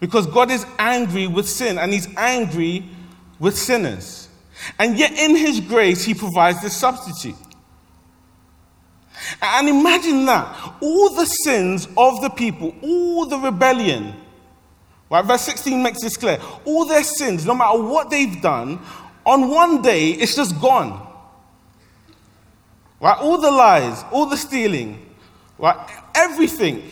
Because 0.00 0.26
God 0.26 0.50
is 0.50 0.66
angry 0.78 1.28
with 1.28 1.48
sin 1.48 1.78
and 1.78 1.92
He's 1.92 2.08
angry 2.16 2.84
with 3.38 3.56
sinners. 3.56 4.25
And 4.78 4.98
yet, 4.98 5.12
in 5.12 5.36
His 5.36 5.60
grace, 5.60 6.04
He 6.04 6.14
provides 6.14 6.62
this 6.62 6.76
substitute. 6.76 7.36
And 9.40 9.68
imagine 9.68 10.26
that 10.26 10.74
all 10.80 11.10
the 11.10 11.26
sins 11.26 11.88
of 11.96 12.20
the 12.20 12.30
people, 12.30 12.74
all 12.82 13.26
the 13.26 13.38
rebellion, 13.38 14.14
right? 15.10 15.24
Verse 15.24 15.42
16 15.42 15.82
makes 15.82 16.02
this 16.02 16.16
clear. 16.16 16.38
All 16.64 16.84
their 16.84 17.02
sins, 17.02 17.46
no 17.46 17.54
matter 17.54 17.82
what 17.82 18.10
they've 18.10 18.40
done, 18.40 18.80
on 19.24 19.50
one 19.50 19.82
day, 19.82 20.10
it's 20.10 20.36
just 20.36 20.60
gone. 20.60 21.02
Right? 23.00 23.18
All 23.18 23.38
the 23.38 23.50
lies, 23.50 24.04
all 24.12 24.26
the 24.26 24.36
stealing, 24.36 25.14
right? 25.58 25.76
Everything 26.14 26.82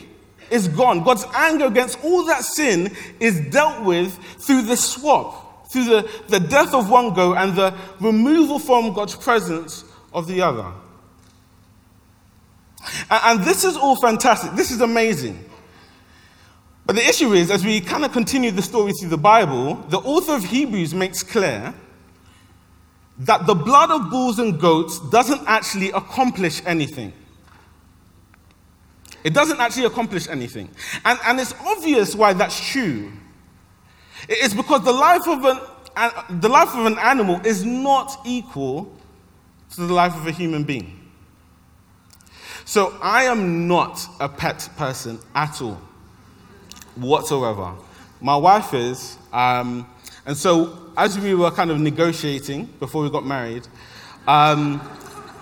is 0.51 0.69
gone. 0.69 1.03
God's 1.03 1.25
anger 1.35 1.67
against 1.67 2.03
all 2.05 2.25
that 2.27 2.43
sin 2.43 2.95
is 3.21 3.41
dealt 3.51 3.85
with 3.85 4.17
through 4.39 4.63
the 4.63 4.77
swap, 4.77 5.44
through 5.75 5.85
the, 5.87 6.11
the 6.29 6.41
death 6.41 6.73
of 6.73 6.89
one 6.89 7.13
goat 7.13 7.37
and 7.37 7.57
the 7.57 7.75
removal 8.01 8.61
from 8.61 8.93
God's 8.93 9.17
presence 9.17 9.85
of 10.13 10.29
the 10.29 10.41
other. 10.41 10.73
And, 13.11 13.21
and 13.25 13.41
this 13.41 13.65
is 13.65 13.77
all 13.77 13.97
fantastic. 13.97 14.53
This 14.53 14.71
is 14.71 14.81
amazing. 14.81 15.45
But 16.87 16.97
the 16.97 17.03
issue 17.03 17.33
is, 17.33 17.51
as 17.51 17.65
we 17.65 17.81
kind 17.81 18.05
of 18.05 18.13
continue 18.13 18.53
the 18.53 18.63
story 18.63 18.93
through 18.93 19.09
the 19.09 19.19
Bible, 19.19 19.75
the 19.89 19.99
author 19.99 20.35
of 20.35 20.45
Hebrews 20.45 20.95
makes 20.95 21.23
clear 21.25 21.75
that 23.19 23.47
the 23.47 23.55
blood 23.55 23.91
of 23.91 24.11
bulls 24.11 24.39
and 24.39 24.61
goats 24.61 25.01
doesn't 25.11 25.43
actually 25.47 25.91
accomplish 25.91 26.63
anything. 26.67 27.13
It 29.25 29.35
doesn't 29.35 29.59
actually 29.59 29.87
accomplish 29.87 30.29
anything. 30.29 30.69
And, 31.05 31.19
and 31.25 31.41
it's 31.41 31.55
obvious 31.67 32.15
why 32.15 32.33
that's 32.35 32.61
true. 32.71 33.11
It's 34.29 34.55
because 34.55 34.85
the 34.85 34.93
life, 34.93 35.27
of 35.27 35.45
an, 35.45 36.41
the 36.41 36.49
life 36.49 36.75
of 36.75 36.87
an 36.87 36.99
animal 36.99 37.41
is 37.45 37.65
not 37.65 38.21
equal 38.25 38.93
to 39.75 39.87
the 39.87 39.93
life 39.93 40.15
of 40.17 40.27
a 40.27 40.31
human 40.31 40.65
being. 40.65 41.01
So 42.65 42.97
I 43.03 43.25
am 43.25 43.69
not 43.69 44.07
a 44.21 44.29
pet 44.29 44.69
person 44.77 45.19
at 45.35 45.61
all, 45.61 45.81
whatsoever. 46.97 47.75
My 48.21 48.37
wife 48.37 48.73
is, 48.73 49.19
um, 49.33 49.87
and 50.25 50.37
so 50.37 50.79
as 50.97 51.19
we 51.19 51.35
were 51.35 51.51
kind 51.51 51.71
of 51.71 51.79
negotiating 51.79 52.67
before 52.81 53.03
we 53.03 53.11
got 53.11 53.27
married, 53.27 53.69
um, 54.27 54.81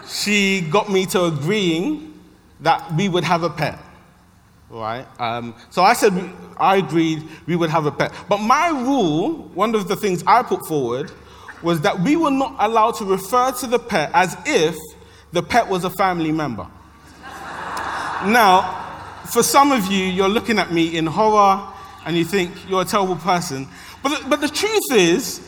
she 0.09 0.62
got 0.62 0.91
me 0.91 1.07
to 1.07 1.27
agreeing 1.27 2.19
that 2.61 2.93
we 2.95 3.09
would 3.09 3.25
have 3.25 3.45
a 3.45 3.51
pet. 3.51 3.79
Right? 4.73 5.07
Um, 5.21 5.55
so 5.69 5.83
I 5.83 5.93
said, 5.93 6.14
I 6.57 6.76
agreed 6.76 7.29
we 7.47 7.57
would 7.57 7.69
have 7.69 7.85
a 7.85 7.93
pet. 7.93 8.11
But 8.26 8.38
my 8.38 8.69
rule, 8.69 9.35
one 9.55 9.75
of 9.75 9.87
the 9.87 9.97
things 9.97 10.25
I 10.26 10.43
put 10.43 10.67
forward, 10.67 11.12
was 11.62 11.83
that 11.83 12.00
we 12.00 12.17
were 12.17 12.31
not 12.31 12.57
allowed 12.59 12.93
to 12.93 13.05
refer 13.05 13.52
to 13.52 13.67
the 13.67 13.79
pet 13.79 14.11
as 14.14 14.35
if 14.47 14.75
the 15.33 15.43
pet 15.43 15.69
was 15.69 15.85
a 15.85 15.91
family 15.91 16.33
member. 16.33 16.67
now, 18.25 19.21
for 19.31 19.43
some 19.43 19.73
of 19.73 19.93
you, 19.93 20.05
you're 20.05 20.29
looking 20.29 20.59
at 20.59 20.73
me 20.73 20.97
in 20.97 21.07
horror 21.07 21.69
and 22.07 22.17
you 22.17 22.25
think 22.25 22.50
you're 22.67 22.83
a 22.83 22.87
terrible 22.87 23.17
person. 23.17 23.69
But 24.02 24.23
the, 24.23 24.29
but 24.29 24.41
the 24.41 24.49
truth 24.49 24.91
is, 24.91 25.47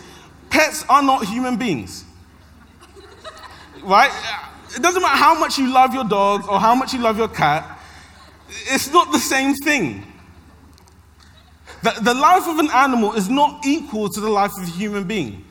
pets 0.51 0.85
are 0.91 1.03
not 1.03 1.25
human 1.25 1.57
beings. 1.57 2.05
Right? 3.83 4.13
It 4.77 4.83
doesn't 4.83 5.01
matter 5.01 5.17
how 5.17 5.39
much 5.39 5.59
you 5.59 5.73
love 5.73 5.95
your 5.95 6.05
dog 6.05 6.47
or 6.49 6.61
how 6.61 6.75
much 6.75 6.93
you 6.93 7.01
love 7.01 7.17
your 7.17 7.29
cat, 7.29 7.75
it's 8.67 8.91
not 8.93 9.13
the 9.13 9.19
same 9.19 9.55
thing. 9.55 10.05
The, 11.83 11.95
the 12.01 12.15
life 12.15 12.47
of 12.49 12.59
an 12.59 12.71
animal 12.71 13.13
is 13.13 13.29
not 13.29 13.67
equal 13.67 14.09
to 14.09 14.21
the 14.21 14.31
life 14.31 14.53
of 14.57 14.65
a 14.65 14.71
human 14.71 15.05
being. 15.05 15.45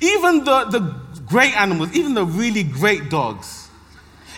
Even 0.00 0.44
the, 0.44 0.64
the 0.64 0.80
great 1.26 1.56
animals, 1.56 1.92
even 1.94 2.14
the 2.14 2.24
really 2.24 2.62
great 2.64 3.08
dogs, 3.08 3.68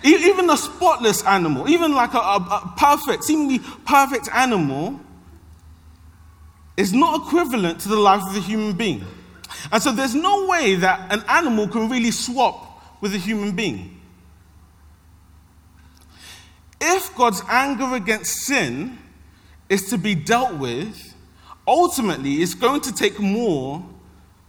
even 0.05 0.47
the 0.47 0.57
spotless 0.57 1.25
animal, 1.25 1.69
even 1.69 1.95
like 1.95 2.15
a, 2.15 2.19
a, 2.19 2.37
a 2.37 2.75
perfect, 2.77 3.25
seemingly 3.25 3.61
perfect 3.85 4.29
animal, 4.35 5.01
is 6.77 6.93
not 6.93 7.27
equivalent 7.27 7.81
to 7.81 7.89
the 7.89 7.97
life 7.97 8.23
of 8.23 8.37
a 8.37 8.41
human 8.41 8.77
being. 8.77 9.05
And 9.73 9.83
so 9.83 9.91
there's 9.91 10.15
no 10.15 10.47
way 10.47 10.77
that 10.77 11.13
an 11.13 11.25
animal 11.29 11.67
can 11.67 11.89
really 11.89 12.11
swap 12.11 13.01
with 13.01 13.15
a 13.15 13.19
human 13.19 13.57
being. 13.57 13.98
If 16.81 17.15
God's 17.17 17.43
anger 17.49 17.95
against 17.95 18.47
sin 18.47 18.99
is 19.69 19.89
to 19.91 19.99
be 19.99 20.15
dealt 20.15 20.55
with, 20.55 21.15
ultimately 21.67 22.35
it's 22.37 22.55
going 22.55 22.81
to 22.83 22.93
take 22.93 23.19
more 23.19 23.85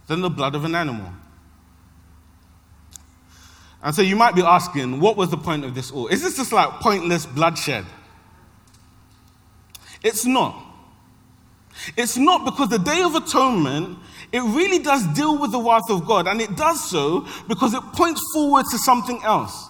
than 0.06 0.20
the 0.20 0.30
blood 0.30 0.54
of 0.54 0.64
an 0.64 0.74
animal. 0.74 1.12
And 3.82 3.94
so 3.94 4.02
you 4.02 4.14
might 4.14 4.34
be 4.34 4.42
asking, 4.42 5.00
what 5.00 5.16
was 5.16 5.30
the 5.30 5.36
point 5.36 5.64
of 5.64 5.74
this 5.74 5.90
all? 5.90 6.08
Is 6.08 6.22
this 6.22 6.36
just 6.36 6.52
like 6.52 6.68
pointless 6.80 7.26
bloodshed? 7.26 7.86
It's 10.02 10.24
not. 10.24 10.66
It's 11.96 12.16
not 12.16 12.44
because 12.44 12.68
the 12.68 12.78
Day 12.78 13.02
of 13.02 13.14
Atonement, 13.14 13.98
it 14.32 14.40
really 14.40 14.78
does 14.80 15.06
deal 15.14 15.38
with 15.38 15.52
the 15.52 15.60
wrath 15.60 15.88
of 15.88 16.06
God, 16.06 16.28
and 16.28 16.40
it 16.40 16.56
does 16.56 16.90
so 16.90 17.26
because 17.48 17.72
it 17.72 17.82
points 17.94 18.20
forward 18.34 18.66
to 18.70 18.78
something 18.78 19.22
else. 19.22 19.69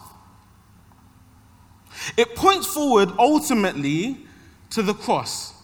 It 2.16 2.34
points 2.34 2.66
forward 2.66 3.10
ultimately 3.18 4.26
to 4.70 4.82
the 4.82 4.94
cross. 4.94 5.54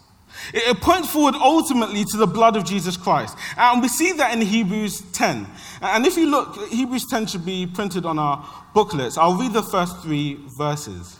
It 0.52 0.80
points 0.80 1.10
forward 1.10 1.34
ultimately 1.34 2.04
to 2.04 2.16
the 2.16 2.26
blood 2.26 2.56
of 2.56 2.64
Jesus 2.64 2.96
Christ. 2.96 3.36
And 3.56 3.82
we 3.82 3.88
see 3.88 4.12
that 4.12 4.34
in 4.34 4.42
Hebrews 4.42 5.00
10. 5.12 5.46
And 5.80 6.06
if 6.06 6.16
you 6.16 6.26
look, 6.26 6.68
Hebrews 6.68 7.06
10 7.06 7.26
should 7.26 7.46
be 7.46 7.66
printed 7.66 8.04
on 8.04 8.18
our 8.18 8.46
booklets. 8.74 9.16
I'll 9.16 9.34
read 9.34 9.52
the 9.52 9.62
first 9.62 9.98
three 10.02 10.38
verses. 10.56 11.18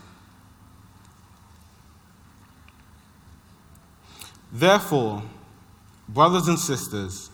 Therefore, 4.53 5.23
brothers 6.09 6.49
and 6.49 6.59
sisters, 6.59 7.31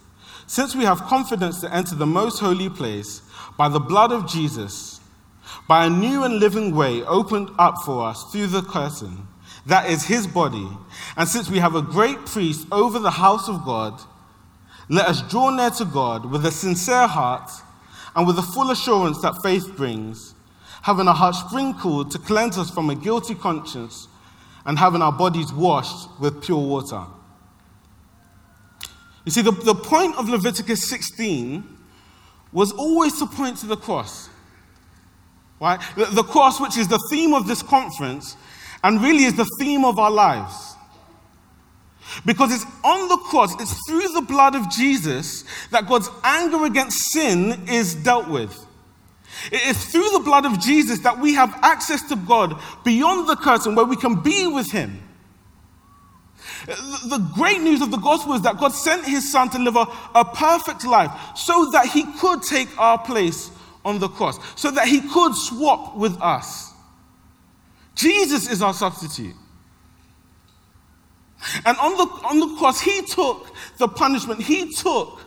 since 0.46 0.74
we 0.74 0.84
have 0.84 1.02
confidence 1.02 1.60
to 1.60 1.72
enter 1.72 1.94
the 1.94 2.06
most 2.06 2.40
holy 2.40 2.68
place 2.68 3.22
by 3.56 3.68
the 3.68 3.80
blood 3.80 4.12
of 4.12 4.28
Jesus, 4.28 4.91
by 5.68 5.86
a 5.86 5.90
new 5.90 6.24
and 6.24 6.38
living 6.38 6.74
way 6.74 7.02
opened 7.04 7.50
up 7.58 7.74
for 7.84 8.06
us 8.06 8.24
through 8.30 8.48
the 8.48 8.62
curtain, 8.62 9.26
that 9.66 9.88
is 9.88 10.04
his 10.04 10.26
body, 10.26 10.68
and 11.16 11.28
since 11.28 11.48
we 11.48 11.58
have 11.58 11.74
a 11.74 11.82
great 11.82 12.26
priest 12.26 12.66
over 12.72 12.98
the 12.98 13.10
house 13.10 13.48
of 13.48 13.64
God, 13.64 14.00
let 14.88 15.06
us 15.06 15.22
draw 15.30 15.50
near 15.50 15.70
to 15.70 15.84
God 15.84 16.26
with 16.26 16.44
a 16.44 16.50
sincere 16.50 17.06
heart 17.06 17.50
and 18.14 18.26
with 18.26 18.36
the 18.36 18.42
full 18.42 18.70
assurance 18.70 19.20
that 19.22 19.40
faith 19.42 19.76
brings, 19.76 20.34
having 20.82 21.08
our 21.08 21.14
hearts 21.14 21.40
sprinkled 21.40 22.10
to 22.10 22.18
cleanse 22.18 22.58
us 22.58 22.70
from 22.70 22.90
a 22.90 22.94
guilty 22.94 23.34
conscience 23.34 24.08
and 24.66 24.78
having 24.78 25.02
our 25.02 25.12
bodies 25.12 25.52
washed 25.52 26.08
with 26.20 26.42
pure 26.42 26.58
water. 26.58 27.04
You 29.24 29.30
see, 29.30 29.42
the, 29.42 29.52
the 29.52 29.74
point 29.74 30.16
of 30.16 30.28
Leviticus 30.28 30.88
16 30.88 31.64
was 32.52 32.72
always 32.72 33.18
to 33.18 33.26
point 33.26 33.58
to 33.58 33.66
the 33.66 33.76
cross. 33.76 34.28
Right? 35.62 35.80
The, 35.94 36.24
cross, 36.24 36.60
which 36.60 36.76
is 36.76 36.88
the 36.88 36.98
theme 37.08 37.32
of 37.32 37.46
this 37.46 37.62
conference, 37.62 38.36
and 38.82 39.00
really 39.00 39.22
is 39.22 39.36
the 39.36 39.48
theme 39.60 39.84
of 39.84 39.96
our 39.96 40.10
lives. 40.10 40.74
Because 42.26 42.52
it's 42.52 42.66
on 42.82 43.08
the 43.08 43.16
cross, 43.18 43.54
it's 43.60 43.78
through 43.88 44.08
the 44.08 44.22
blood 44.22 44.56
of 44.56 44.68
Jesus 44.72 45.44
that 45.70 45.86
God's 45.86 46.10
anger 46.24 46.64
against 46.64 47.12
sin 47.12 47.62
is 47.68 47.94
dealt 47.94 48.26
with. 48.26 48.66
It 49.52 49.64
is 49.68 49.84
through 49.84 50.08
the 50.10 50.18
blood 50.24 50.46
of 50.46 50.58
Jesus 50.58 50.98
that 51.04 51.20
we 51.20 51.34
have 51.34 51.56
access 51.62 52.02
to 52.08 52.16
God 52.16 52.60
beyond 52.84 53.28
the 53.28 53.36
curtain 53.36 53.76
where 53.76 53.86
we 53.86 53.94
can 53.94 54.16
be 54.16 54.48
with 54.48 54.68
Him. 54.72 55.00
The 56.66 57.24
great 57.36 57.60
news 57.60 57.82
of 57.82 57.92
the 57.92 57.98
gospel 57.98 58.34
is 58.34 58.42
that 58.42 58.58
God 58.58 58.72
sent 58.72 59.04
His 59.04 59.30
Son 59.30 59.48
to 59.50 59.60
live 59.60 59.76
a, 59.76 59.86
a 60.16 60.24
perfect 60.24 60.84
life 60.84 61.12
so 61.36 61.70
that 61.70 61.86
He 61.86 62.02
could 62.18 62.42
take 62.42 62.76
our 62.80 62.98
place 62.98 63.52
on 63.84 63.98
the 63.98 64.08
cross, 64.08 64.38
so 64.60 64.70
that 64.70 64.86
He 64.86 65.00
could 65.00 65.34
swap 65.34 65.96
with 65.96 66.20
us. 66.20 66.72
Jesus 67.94 68.50
is 68.50 68.62
our 68.62 68.74
substitute. 68.74 69.34
And 71.64 71.76
on 71.78 71.96
the, 71.96 72.04
on 72.26 72.40
the 72.40 72.56
cross, 72.56 72.80
he 72.80 73.02
took 73.02 73.52
the 73.78 73.88
punishment, 73.88 74.42
he 74.42 74.72
took 74.72 75.20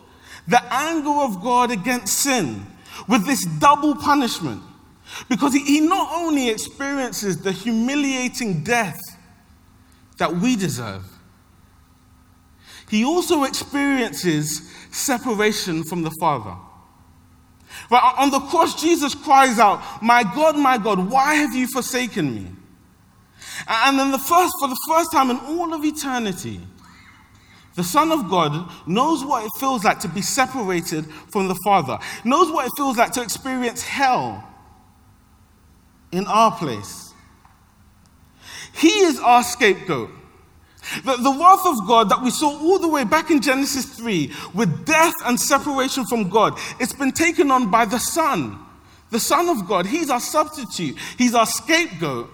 the 0.48 0.62
anger 0.72 1.10
of 1.10 1.42
God 1.42 1.70
against 1.70 2.14
sin 2.14 2.66
with 3.08 3.26
this 3.26 3.44
double 3.44 3.94
punishment. 3.94 4.62
Because 5.28 5.52
he, 5.52 5.62
he 5.64 5.80
not 5.80 6.08
only 6.12 6.48
experiences 6.48 7.38
the 7.42 7.52
humiliating 7.52 8.64
death 8.64 8.98
that 10.18 10.34
we 10.34 10.56
deserve, 10.56 11.04
he 12.88 13.04
also 13.04 13.44
experiences 13.44 14.72
separation 14.90 15.84
from 15.84 16.02
the 16.02 16.10
Father. 16.18 16.56
Right, 17.90 18.14
on 18.18 18.30
the 18.30 18.40
cross, 18.40 18.80
Jesus 18.80 19.14
cries 19.14 19.58
out, 19.58 19.82
My 20.02 20.22
God, 20.22 20.56
my 20.56 20.78
God, 20.78 21.10
why 21.10 21.34
have 21.34 21.54
you 21.54 21.66
forsaken 21.68 22.34
me? 22.34 22.46
And 23.68 23.98
then 23.98 24.10
the 24.10 24.18
first, 24.18 24.54
for 24.60 24.68
the 24.68 24.78
first 24.88 25.12
time 25.12 25.30
in 25.30 25.38
all 25.38 25.72
of 25.72 25.84
eternity, 25.84 26.60
the 27.76 27.84
Son 27.84 28.10
of 28.10 28.28
God 28.28 28.70
knows 28.86 29.24
what 29.24 29.44
it 29.44 29.50
feels 29.58 29.84
like 29.84 30.00
to 30.00 30.08
be 30.08 30.22
separated 30.22 31.06
from 31.30 31.46
the 31.48 31.54
Father, 31.62 31.98
knows 32.24 32.50
what 32.50 32.66
it 32.66 32.72
feels 32.76 32.96
like 32.96 33.12
to 33.12 33.22
experience 33.22 33.82
hell 33.82 34.42
in 36.10 36.26
our 36.26 36.50
place. 36.56 37.12
He 38.72 38.88
is 38.88 39.20
our 39.20 39.42
scapegoat. 39.42 40.10
The, 41.04 41.16
the 41.16 41.36
wrath 41.38 41.66
of 41.66 41.86
God 41.86 42.08
that 42.10 42.22
we 42.22 42.30
saw 42.30 42.48
all 42.48 42.78
the 42.78 42.88
way 42.88 43.04
back 43.04 43.30
in 43.30 43.40
Genesis 43.40 43.86
3 43.96 44.32
with 44.54 44.86
death 44.86 45.14
and 45.24 45.40
separation 45.40 46.04
from 46.06 46.28
God, 46.28 46.58
it's 46.78 46.92
been 46.92 47.12
taken 47.12 47.50
on 47.50 47.70
by 47.70 47.84
the 47.84 47.98
Son. 47.98 48.58
The 49.10 49.20
Son 49.20 49.48
of 49.48 49.68
God, 49.68 49.86
He's 49.86 50.10
our 50.10 50.20
substitute, 50.20 50.96
He's 51.18 51.34
our 51.34 51.46
scapegoat. 51.46 52.30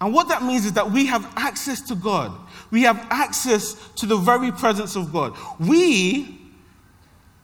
And 0.00 0.14
what 0.14 0.28
that 0.28 0.42
means 0.42 0.64
is 0.64 0.74
that 0.74 0.90
we 0.90 1.06
have 1.06 1.30
access 1.36 1.80
to 1.82 1.94
God. 1.94 2.32
We 2.70 2.82
have 2.82 3.04
access 3.10 3.74
to 3.96 4.06
the 4.06 4.16
very 4.16 4.52
presence 4.52 4.94
of 4.94 5.12
God. 5.12 5.36
We 5.58 6.38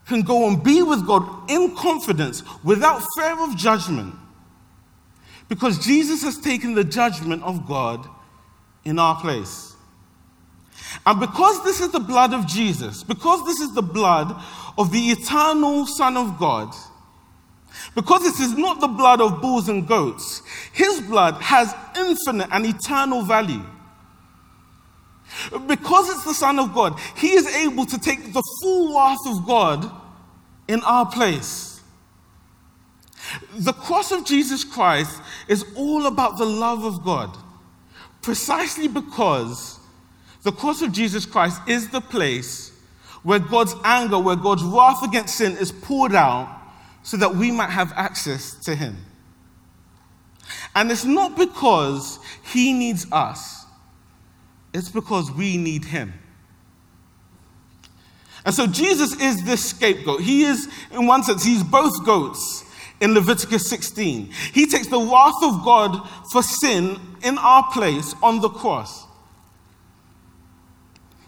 can 0.06 0.22
go 0.22 0.46
and 0.48 0.62
be 0.62 0.82
with 0.82 1.06
God 1.06 1.50
in 1.50 1.74
confidence 1.74 2.42
without 2.62 3.02
fear 3.16 3.40
of 3.40 3.56
judgment 3.56 4.14
because 5.48 5.84
Jesus 5.84 6.22
has 6.22 6.38
taken 6.38 6.74
the 6.74 6.84
judgment 6.84 7.42
of 7.42 7.66
God 7.66 8.06
in 8.84 8.98
our 8.98 9.18
place. 9.20 9.73
And 11.06 11.20
because 11.20 11.62
this 11.64 11.80
is 11.80 11.90
the 11.90 12.00
blood 12.00 12.32
of 12.32 12.46
Jesus, 12.46 13.02
because 13.02 13.44
this 13.44 13.60
is 13.60 13.74
the 13.74 13.82
blood 13.82 14.34
of 14.78 14.92
the 14.92 15.10
eternal 15.10 15.86
Son 15.86 16.16
of 16.16 16.38
God, 16.38 16.74
because 17.94 18.22
this 18.22 18.40
is 18.40 18.56
not 18.56 18.80
the 18.80 18.88
blood 18.88 19.20
of 19.20 19.40
bulls 19.40 19.68
and 19.68 19.86
goats, 19.86 20.42
his 20.72 21.00
blood 21.00 21.34
has 21.42 21.74
infinite 21.96 22.48
and 22.50 22.66
eternal 22.66 23.22
value. 23.22 23.64
Because 25.66 26.08
it's 26.10 26.24
the 26.24 26.34
Son 26.34 26.58
of 26.58 26.74
God, 26.74 26.98
he 27.16 27.32
is 27.32 27.46
able 27.56 27.86
to 27.86 27.98
take 27.98 28.32
the 28.32 28.42
full 28.62 28.94
wrath 28.94 29.18
of 29.26 29.46
God 29.46 29.90
in 30.68 30.80
our 30.82 31.06
place. 31.06 31.80
The 33.56 33.72
cross 33.72 34.12
of 34.12 34.24
Jesus 34.24 34.64
Christ 34.64 35.20
is 35.48 35.64
all 35.76 36.06
about 36.06 36.38
the 36.38 36.44
love 36.44 36.84
of 36.84 37.04
God, 37.04 37.36
precisely 38.22 38.86
because 38.86 39.80
the 40.44 40.52
cross 40.52 40.82
of 40.82 40.92
Jesus 40.92 41.26
Christ 41.26 41.60
is 41.66 41.88
the 41.88 42.00
place 42.00 42.70
where 43.22 43.38
God's 43.38 43.74
anger, 43.82 44.18
where 44.18 44.36
God's 44.36 44.62
wrath 44.62 45.02
against 45.02 45.36
sin 45.36 45.56
is 45.56 45.72
poured 45.72 46.14
out 46.14 46.60
so 47.02 47.16
that 47.16 47.34
we 47.34 47.50
might 47.50 47.70
have 47.70 47.92
access 47.96 48.54
to 48.64 48.74
Him. 48.74 48.96
And 50.74 50.90
it's 50.92 51.06
not 51.06 51.36
because 51.36 52.18
He 52.52 52.72
needs 52.74 53.06
us, 53.10 53.64
it's 54.74 54.90
because 54.90 55.32
we 55.32 55.56
need 55.56 55.86
Him. 55.86 56.12
And 58.44 58.54
so 58.54 58.66
Jesus 58.66 59.18
is 59.22 59.42
this 59.44 59.70
scapegoat. 59.70 60.20
He 60.20 60.42
is, 60.42 60.68
in 60.92 61.06
one 61.06 61.22
sense, 61.22 61.42
he's 61.42 61.62
both 61.62 62.04
goats 62.04 62.62
in 63.00 63.14
Leviticus 63.14 63.70
16. 63.70 64.30
He 64.52 64.66
takes 64.66 64.88
the 64.88 64.98
wrath 64.98 65.42
of 65.42 65.64
God 65.64 66.06
for 66.30 66.42
sin 66.42 67.00
in 67.22 67.38
our 67.38 67.70
place 67.72 68.14
on 68.22 68.42
the 68.42 68.50
cross. 68.50 69.06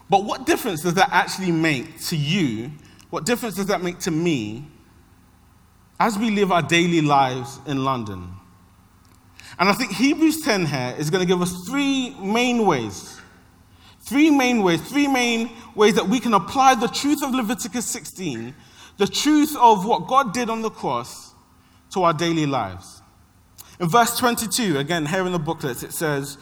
But 0.09 0.23
what 0.23 0.45
difference 0.45 0.81
does 0.81 0.93
that 0.95 1.09
actually 1.11 1.51
make 1.51 1.99
to 2.05 2.15
you? 2.15 2.71
What 3.09 3.25
difference 3.25 3.55
does 3.55 3.67
that 3.67 3.81
make 3.81 3.99
to 3.99 4.11
me 4.11 4.65
as 5.99 6.17
we 6.17 6.29
live 6.29 6.51
our 6.51 6.61
daily 6.61 7.01
lives 7.01 7.59
in 7.65 7.83
London. 7.83 8.29
And 9.59 9.69
I 9.69 9.73
think 9.73 9.91
Hebrews 9.91 10.41
10 10.41 10.67
here 10.67 10.95
is 10.97 11.09
going 11.09 11.21
to 11.21 11.27
give 11.27 11.41
us 11.41 11.67
three 11.67 12.11
main 12.21 12.65
ways. 12.65 13.19
Three 14.01 14.29
main 14.29 14.61
ways, 14.61 14.81
three 14.81 15.07
main 15.07 15.49
ways 15.75 15.95
that 15.95 16.07
we 16.07 16.19
can 16.19 16.33
apply 16.33 16.75
the 16.75 16.87
truth 16.87 17.23
of 17.23 17.33
Leviticus 17.33 17.85
16, 17.87 18.53
the 18.97 19.07
truth 19.07 19.55
of 19.59 19.85
what 19.85 20.07
God 20.07 20.33
did 20.33 20.49
on 20.49 20.61
the 20.61 20.69
cross, 20.69 21.33
to 21.91 22.03
our 22.03 22.13
daily 22.13 22.45
lives. 22.45 23.01
In 23.79 23.89
verse 23.89 24.17
22, 24.17 24.77
again, 24.77 25.05
here 25.05 25.25
in 25.25 25.31
the 25.31 25.39
booklet, 25.39 25.83
it 25.83 25.93
says, 25.93 26.37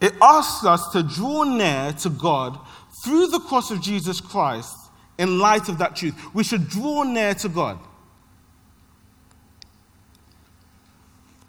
It 0.00 0.14
asks 0.20 0.64
us 0.64 0.90
to 0.92 1.02
draw 1.02 1.44
near 1.44 1.92
to 2.00 2.10
God 2.10 2.58
through 3.02 3.28
the 3.28 3.40
cross 3.40 3.70
of 3.70 3.80
Jesus 3.80 4.20
Christ 4.20 4.76
in 5.18 5.38
light 5.38 5.68
of 5.68 5.78
that 5.78 5.96
truth. 5.96 6.14
We 6.34 6.44
should 6.44 6.68
draw 6.68 7.02
near 7.02 7.34
to 7.34 7.48
God. 7.48 7.78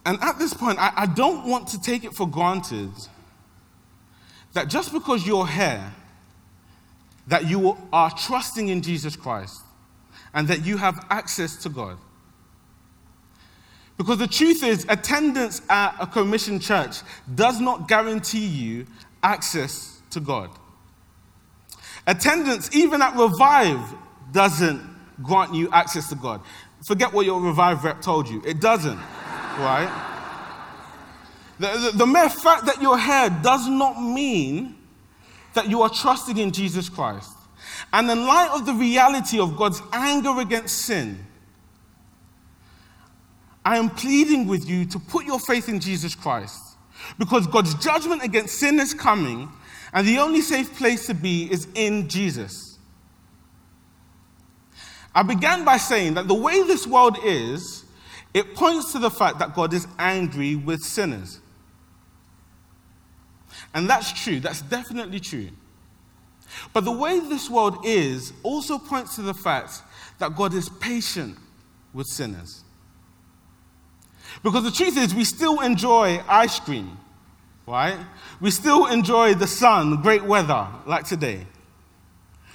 And 0.06 0.18
at 0.22 0.40
this 0.40 0.54
point, 0.54 0.80
I, 0.80 0.94
I 0.96 1.06
don't 1.06 1.46
want 1.48 1.68
to 1.70 1.82
take 1.82 2.06
it 2.06 2.14
for 2.14 2.28
granted 2.28 2.92
that 4.54 4.70
just 4.70 4.94
because 4.94 5.28
you're 5.28 5.48
here, 5.48 5.94
that 7.28 7.46
you 7.50 7.78
are 7.92 8.10
trusting 8.12 8.70
in 8.70 8.82
Jesus 8.82 9.18
Christ 9.18 9.62
and 10.34 10.48
that 10.48 10.66
you 10.66 10.78
have 10.78 11.06
access 11.10 11.58
to 11.58 11.70
God. 11.70 11.98
Because 13.98 14.20
the 14.20 14.28
truth 14.28 14.64
is, 14.64 14.86
attendance 14.90 15.62
at 15.70 15.96
a 16.00 16.06
Co-Mission 16.06 16.60
church 16.60 16.98
does 17.34 17.60
not 17.60 17.88
guarantee 17.88 18.46
you 18.46 18.86
access 19.24 20.02
to 20.12 20.20
God. 20.20 20.52
Attendance, 22.06 22.74
even 22.76 23.02
at 23.02 23.18
Revive, 23.18 23.96
doesn't 24.32 24.82
grant 25.24 25.54
you 25.54 25.70
access 25.72 26.10
to 26.10 26.16
God. 26.16 26.42
Forget 26.86 27.12
what 27.12 27.26
your 27.26 27.42
Revive 27.42 27.84
rep 27.84 28.02
told 28.02 28.30
you, 28.30 28.42
it 28.46 28.62
doesn't 28.62 28.98
right? 29.58 30.14
The, 31.60 31.92
the, 31.92 31.98
the 31.98 32.06
mere 32.06 32.30
fact 32.30 32.68
that 32.68 32.82
you're 32.82 33.00
here 33.00 33.30
does 33.42 33.68
not 33.68 34.02
mean 34.02 34.76
that 35.56 35.70
you 35.70 35.82
are 35.82 35.90
trusting 35.90 36.38
in 36.38 36.52
Jesus 36.52 36.88
Christ, 36.88 37.32
and 37.92 38.10
in 38.12 38.26
light 38.28 38.52
of 38.54 38.68
the 38.68 38.74
reality 38.74 39.40
of 39.40 39.58
God's 39.58 39.82
anger 39.92 40.40
against 40.40 40.84
sin, 40.84 41.26
I 43.68 43.76
am 43.76 43.90
pleading 43.90 44.48
with 44.48 44.70
you 44.70 44.86
to 44.86 44.98
put 44.98 45.26
your 45.26 45.42
faith 45.42 45.68
in 45.68 45.82
Jesus 45.82 46.16
Christ 46.16 46.78
because 47.20 47.46
God's 47.48 47.74
judgment 47.74 48.24
against 48.24 48.58
sin 48.58 48.80
is 48.80 48.94
coming, 48.94 49.50
and 49.92 50.08
the 50.08 50.20
only 50.20 50.40
safe 50.40 50.74
place 50.78 51.06
to 51.08 51.14
be 51.14 51.52
is 51.52 51.68
in 51.76 52.08
Jesus. 52.08 52.80
I 55.14 55.22
began 55.24 55.66
by 55.66 55.76
saying 55.76 56.14
that 56.14 56.30
the 56.30 56.34
way 56.34 56.64
this 56.64 56.88
world 56.88 57.18
is, 57.26 57.84
it 58.34 58.56
points 58.56 58.94
to 58.94 59.00
the 59.00 59.10
fact 59.10 59.40
that 59.40 59.54
God 59.54 59.74
is 59.74 59.86
angry 60.00 60.56
with 60.56 60.82
sinners. 60.82 61.42
And 63.74 63.90
that's 63.90 64.14
true, 64.14 64.40
that's 64.40 64.62
definitely 64.62 65.20
true. 65.20 65.50
But 66.72 66.86
the 66.86 66.94
way 66.94 67.20
this 67.20 67.50
world 67.50 67.80
is 67.84 68.32
also 68.44 68.78
points 68.78 69.18
to 69.18 69.24
the 69.24 69.34
fact 69.34 69.82
that 70.20 70.38
God 70.38 70.54
is 70.54 70.70
patient 70.70 71.38
with 71.92 72.08
sinners. 72.08 72.64
Because 74.44 74.64
the 74.64 74.72
truth 74.72 74.98
is, 74.98 75.14
we 75.14 75.24
still 75.24 75.62
enjoy 75.62 76.22
ice 76.28 76.60
cream, 76.60 76.98
right? 77.66 77.98
We 78.40 78.52
still 78.52 78.86
enjoy 78.86 79.34
the 79.34 79.48
sun, 79.48 80.02
great 80.02 80.24
weather, 80.24 80.68
like 80.86 81.06
today. 81.06 81.46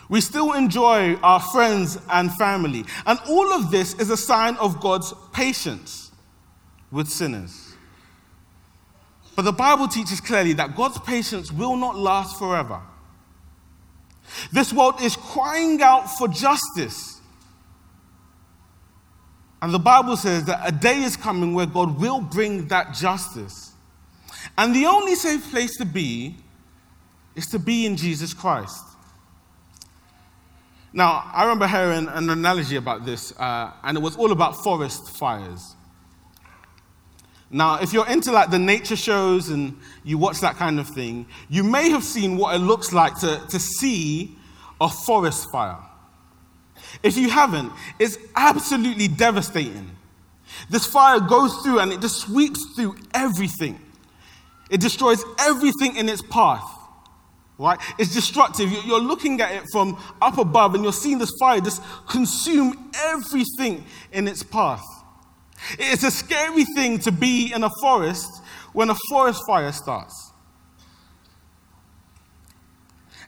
We 0.09 0.21
still 0.21 0.53
enjoy 0.53 1.15
our 1.17 1.41
friends 1.41 1.99
and 2.11 2.33
family. 2.35 2.85
And 3.07 3.19
all 3.29 3.53
of 3.53 3.71
this 3.71 3.95
is 3.95 4.11
a 4.11 4.17
sign 4.17 4.57
of 4.57 4.81
God's 4.81 5.15
patience 5.33 6.13
with 6.91 7.09
sinners. 7.09 7.75
But 9.35 9.43
the 9.43 9.53
Bible 9.53 9.89
teaches 9.89 10.21
clearly 10.21 10.53
that 10.55 10.77
God's 10.77 10.99
patience 10.99 11.51
will 11.51 11.77
not 11.77 11.97
last 11.97 12.39
forever. 12.39 12.81
This 14.53 14.73
world 14.73 15.01
is 15.01 15.17
crying 15.17 15.81
out 15.83 16.11
for 16.19 16.29
justice. 16.29 17.12
And 19.63 19.73
the 19.73 19.79
Bible 19.79 20.17
says 20.17 20.45
that 20.47 20.61
a 20.65 20.73
day 20.73 21.03
is 21.03 21.17
coming 21.17 21.55
where 21.55 21.67
God 21.67 22.01
will 22.01 22.21
bring 22.21 22.67
that 22.67 22.95
justice. 22.95 23.73
And 24.59 24.75
the 24.75 24.87
only 24.87 25.15
safe 25.15 25.49
place 25.53 25.77
to 25.77 25.85
be 25.85 26.35
is 27.37 27.47
to 27.47 27.61
be 27.61 27.87
in 27.87 27.97
Jesus 27.97 28.35
Christ. 28.35 28.85
Now, 30.93 31.31
I 31.33 31.45
remember 31.45 31.69
hearing 31.69 32.09
an 32.09 32.29
analogy 32.29 32.75
about 32.75 33.07
this, 33.07 33.33
uh, 33.39 33.73
and 33.85 33.97
it 33.97 34.01
was 34.01 34.17
all 34.17 34.33
about 34.33 34.57
forest 34.57 35.17
fires. 35.17 35.77
Now, 37.49 37.81
if 37.81 37.93
you're 37.93 38.09
into 38.09 38.33
like 38.33 38.51
the 38.51 38.59
nature 38.59 38.97
shows 38.97 39.49
and 39.49 39.79
you 40.03 40.19
watch 40.19 40.41
that 40.41 40.57
kind 40.57 40.81
of 40.81 40.89
thing, 40.89 41.27
you 41.49 41.63
may 41.63 41.89
have 41.91 42.03
seen 42.03 42.37
what 42.37 42.57
it 42.57 42.59
looks 42.59 42.93
like 42.93 43.19
to, 43.21 43.41
to 43.49 43.61
see 43.61 44.37
a 44.81 44.89
forest 44.89 45.51
fire. 45.53 45.79
If 47.03 47.17
you 47.17 47.31
haven't, 47.31 47.73
it's 47.99 48.19
absolutely 48.37 49.09
devastating. 49.09 49.91
This 50.71 50.87
fire 50.87 51.21
goes 51.21 51.55
through 51.63 51.81
and 51.81 51.93
it 51.93 52.01
just 52.01 52.21
sweeps 52.21 52.65
through 52.75 52.97
everything. 53.15 53.81
It 54.71 54.81
destroys 54.81 55.25
everything 55.39 55.97
in 55.97 56.09
its 56.09 56.23
path. 56.23 56.65
Right? 57.59 57.79
It's 57.99 58.13
destructive. 58.15 58.73
You're 58.87 59.01
looking 59.01 59.41
at 59.41 59.53
it 59.53 59.65
from 59.71 60.03
up 60.21 60.39
above 60.39 60.75
and 60.75 60.83
you're 60.83 60.93
seeing 60.93 61.19
this 61.19 61.33
fire 61.39 61.61
just 61.61 61.83
consume 62.09 62.91
everything 62.95 63.85
in 64.13 64.27
its 64.27 64.43
path. 64.43 64.83
It's 65.79 66.03
a 66.03 66.11
scary 66.11 66.65
thing 66.65 66.99
to 67.01 67.13
be 67.13 67.53
in 67.55 67.63
a 67.63 67.71
forest 67.81 68.43
when 68.73 68.91
a 68.91 68.97
forest 69.09 69.43
fire 69.47 69.71
starts. 69.73 70.22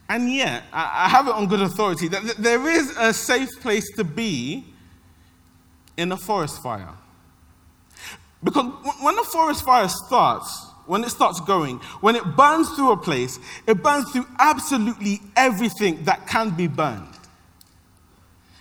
And 0.08 0.30
yet, 0.32 0.64
I 0.72 1.08
have 1.08 1.28
it 1.28 1.34
on 1.34 1.46
good 1.46 1.62
authority 1.62 2.08
that 2.08 2.36
there 2.38 2.68
is 2.68 2.94
a 2.98 3.12
safe 3.14 3.48
place 3.60 3.90
to 3.96 4.04
be 4.04 4.64
in 5.96 6.12
a 6.12 6.16
forest 6.16 6.62
fire. 6.62 6.92
Because 8.42 8.66
when 9.00 9.18
a 9.18 9.24
forest 9.24 9.64
fire 9.64 9.88
starts, 9.88 10.66
when 10.86 11.02
it 11.02 11.08
starts 11.08 11.40
going, 11.40 11.78
when 12.02 12.14
it 12.16 12.36
burns 12.36 12.68
through 12.70 12.92
a 12.92 12.96
place, 12.96 13.38
it 13.66 13.82
burns 13.82 14.10
through 14.12 14.26
absolutely 14.38 15.20
everything 15.36 16.04
that 16.04 16.26
can 16.26 16.50
be 16.50 16.66
burned. 16.66 17.08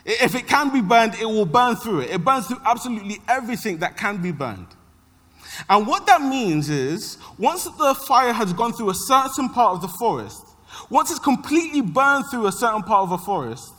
If 0.06 0.36
it 0.36 0.48
can 0.48 0.72
be 0.72 0.80
burned, 0.82 1.16
it 1.16 1.26
will 1.26 1.46
burn 1.46 1.76
through 1.76 2.02
it. 2.02 2.12
It 2.12 2.24
burns 2.24 2.48
through 2.48 2.62
absolutely 2.66 3.18
everything 3.28 3.80
that 3.80 3.98
can 3.98 4.22
be 4.22 4.32
burned. 4.32 4.68
And 5.70 5.86
what 5.86 6.08
that 6.08 6.22
means 6.22 6.70
is, 6.70 7.18
once 7.38 7.66
the 7.66 7.94
fire 7.94 8.32
has 8.32 8.54
gone 8.54 8.72
through 8.74 8.92
a 8.92 8.96
certain 8.96 9.50
part 9.50 9.76
of 9.76 9.82
the 9.82 9.88
forest, 9.88 10.46
once 10.94 11.10
it's 11.10 11.20
completely 11.20 11.82
burned 11.82 12.24
through 12.30 12.46
a 12.46 12.52
certain 12.52 12.84
part 12.84 13.02
of 13.02 13.12
a 13.12 13.18
forest, 13.18 13.74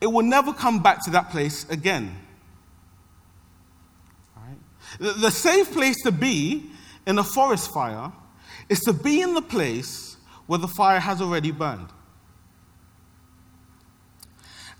it 0.00 0.06
will 0.06 0.24
never 0.24 0.50
come 0.50 0.82
back 0.82 1.04
to 1.04 1.10
that 1.10 1.28
place 1.28 1.68
again. 1.68 2.16
Right? 4.34 4.56
The 4.98 5.30
safe 5.30 5.70
place 5.70 6.02
to 6.04 6.10
be 6.10 6.70
in 7.06 7.18
a 7.18 7.22
forest 7.22 7.70
fire 7.70 8.10
is 8.70 8.80
to 8.80 8.94
be 8.94 9.20
in 9.20 9.34
the 9.34 9.42
place 9.42 10.16
where 10.46 10.58
the 10.58 10.68
fire 10.68 11.00
has 11.00 11.20
already 11.20 11.50
burned. 11.50 11.90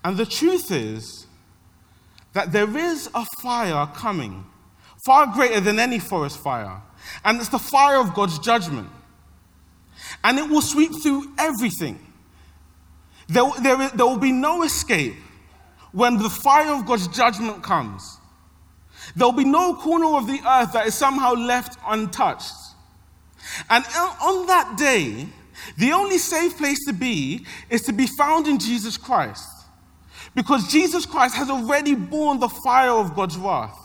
And 0.03 0.17
the 0.17 0.25
truth 0.25 0.71
is 0.71 1.27
that 2.33 2.51
there 2.51 2.75
is 2.75 3.11
a 3.13 3.27
fire 3.43 3.87
coming, 3.93 4.43
far 5.05 5.27
greater 5.27 5.59
than 5.59 5.77
any 5.77 5.99
forest 5.99 6.39
fire. 6.39 6.81
And 7.23 7.37
it's 7.37 7.49
the 7.49 7.59
fire 7.59 7.97
of 7.97 8.15
God's 8.15 8.39
judgment 8.39 8.89
and 10.23 10.37
it 10.37 10.49
will 10.49 10.61
sweep 10.61 10.91
through 11.01 11.31
everything. 11.37 11.99
There, 13.27 13.49
there, 13.61 13.89
there 13.89 14.05
will 14.05 14.17
be 14.17 14.31
no 14.31 14.63
escape 14.63 15.15
when 15.91 16.17
the 16.17 16.29
fire 16.29 16.73
of 16.73 16.85
God's 16.85 17.07
judgment 17.07 17.63
comes. 17.63 18.17
There 19.15 19.27
will 19.27 19.33
be 19.33 19.45
no 19.45 19.75
corner 19.75 20.17
of 20.17 20.27
the 20.27 20.39
earth 20.47 20.73
that 20.73 20.87
is 20.87 20.95
somehow 20.95 21.33
left 21.33 21.77
untouched. 21.87 22.53
And 23.69 23.83
on 24.21 24.47
that 24.47 24.77
day, 24.77 25.27
the 25.77 25.91
only 25.91 26.17
safe 26.17 26.57
place 26.57 26.85
to 26.85 26.93
be 26.93 27.45
is 27.69 27.81
to 27.83 27.93
be 27.93 28.07
found 28.07 28.47
in 28.47 28.59
Jesus 28.59 28.97
Christ. 28.97 29.47
Because 30.35 30.71
Jesus 30.71 31.05
Christ 31.05 31.35
has 31.35 31.49
already 31.49 31.95
borne 31.95 32.39
the 32.39 32.49
fire 32.49 32.91
of 32.91 33.15
God's 33.15 33.37
wrath. 33.37 33.77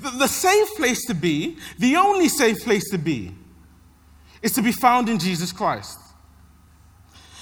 The, 0.00 0.10
the 0.10 0.28
safe 0.28 0.68
place 0.76 1.04
to 1.06 1.14
be, 1.14 1.58
the 1.78 1.96
only 1.96 2.28
safe 2.28 2.62
place 2.62 2.90
to 2.90 2.98
be, 2.98 3.34
is 4.46 4.52
to 4.52 4.62
be 4.62 4.70
found 4.70 5.08
in 5.08 5.18
Jesus 5.18 5.50
Christ. 5.50 5.98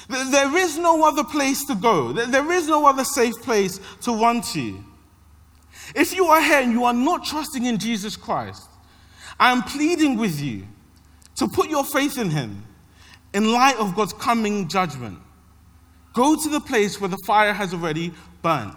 There 0.09 0.57
is 0.57 0.79
no 0.79 1.05
other 1.05 1.23
place 1.23 1.67
to 1.67 1.75
go. 1.75 2.13
There 2.13 2.51
is 2.51 2.67
no 2.67 2.87
other 2.87 3.05
safe 3.05 3.35
place 3.43 3.79
to 4.03 4.15
run 4.15 4.41
to. 4.53 4.83
If 5.95 6.15
you 6.15 6.25
are 6.27 6.41
here 6.41 6.61
and 6.63 6.73
you 6.73 6.85
are 6.85 6.95
not 6.95 7.27
trusting 7.27 7.67
in 7.67 7.77
Jesus 7.77 8.17
Christ, 8.17 8.71
I 9.39 9.53
am 9.53 9.63
pleading 9.63 10.17
with 10.17 10.41
you 10.41 10.67
to 11.37 11.47
put 11.47 11.69
your 11.69 11.85
faith 11.85 12.17
in 12.17 12.31
Him 12.31 12.65
in 13.35 13.53
light 13.53 13.77
of 13.77 13.95
God's 13.95 14.15
coming 14.15 14.67
judgment. 14.67 15.19
Go 16.15 16.43
to 16.43 16.49
the 16.49 16.61
place 16.61 16.99
where 16.99 17.11
the 17.11 17.23
fire 17.27 17.53
has 17.53 17.75
already 17.75 18.15
burned. 18.41 18.77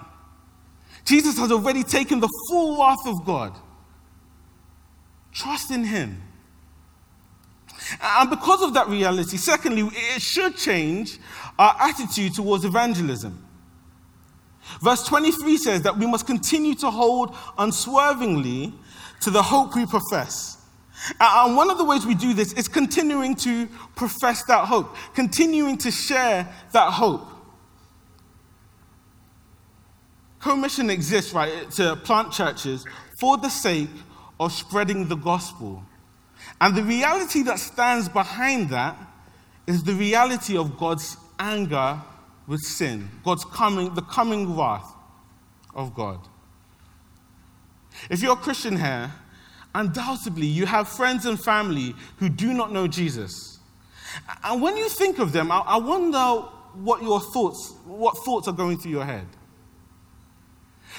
Jesus 1.06 1.38
has 1.38 1.50
already 1.50 1.84
taken 1.84 2.20
the 2.20 2.30
full 2.50 2.78
wrath 2.78 3.06
of 3.06 3.24
God. 3.26 3.58
Trust 5.32 5.72
in 5.72 5.86
Him. 5.86 6.27
And 8.02 8.30
because 8.30 8.62
of 8.62 8.74
that 8.74 8.88
reality, 8.88 9.38
secondly, 9.38 9.90
it 9.92 10.22
should 10.22 10.58
change 10.58 11.20
our 11.58 11.76
attitude 11.80 12.34
towards 12.34 12.66
evangelism. 12.66 13.44
Verse 14.82 15.04
23 15.04 15.58
says 15.58 15.82
that 15.84 15.98
we 15.98 16.06
must 16.06 16.28
continue 16.28 16.76
to 16.76 16.92
hold 16.92 17.36
unswervingly 17.58 18.74
to 19.22 19.30
the 19.30 19.42
hope 19.42 19.76
we 19.76 19.86
profess. 19.86 20.58
And 21.20 21.56
one 21.56 21.70
of 21.70 21.78
the 21.78 21.86
ways 21.86 22.06
we 22.06 22.16
do 22.16 22.34
this 22.34 22.54
is 22.54 22.68
continuing 22.68 23.36
to 23.38 23.68
profess 23.96 24.44
that 24.46 24.66
hope, 24.66 24.96
continuing 25.14 25.78
to 25.80 25.92
share 25.92 26.54
that 26.74 26.92
hope. 26.92 27.30
Co-mission 30.40 30.90
exists, 30.90 31.34
right, 31.34 31.70
to 31.72 31.96
plant 31.98 32.32
churches 32.32 32.86
for 33.20 33.38
the 33.38 33.50
sake 33.50 33.90
of 34.40 34.52
spreading 34.52 35.08
the 35.08 35.16
gospel. 35.16 35.84
And 36.60 36.76
the 36.76 36.84
reality 36.84 37.44
that 37.44 37.60
stands 37.60 38.10
behind 38.10 38.70
that 38.70 38.98
is 39.68 39.84
the 39.84 39.94
reality 39.94 40.58
of 40.58 40.78
God's 40.78 41.18
anger 41.38 42.02
with 42.48 42.62
sin, 42.62 43.10
God's 43.24 43.46
coming, 43.46 43.94
the 43.94 44.02
coming 44.02 44.56
wrath 44.56 44.92
of 45.76 45.94
God. 45.94 46.20
If 48.10 48.22
you're 48.22 48.34
a 48.34 48.38
Christian 48.38 48.78
here, 48.78 49.12
undoubtedly 49.76 50.48
you 50.48 50.66
have 50.66 50.88
friends 50.88 51.26
and 51.26 51.40
family 51.40 51.94
who 52.18 52.30
do 52.30 52.54
not 52.54 52.72
know 52.72 52.88
Jesus. 52.88 53.60
And 54.44 54.62
when 54.62 54.78
you 54.78 54.90
think 54.90 55.20
of 55.20 55.32
them, 55.32 55.52
I 55.52 55.78
wonder 55.78 56.48
what 56.74 57.04
your 57.04 57.20
thoughts, 57.20 57.74
what 57.86 58.18
thoughts 58.20 58.48
are 58.48 58.54
going 58.54 58.78
through 58.78 58.92
your 58.92 59.06
head. 59.06 59.28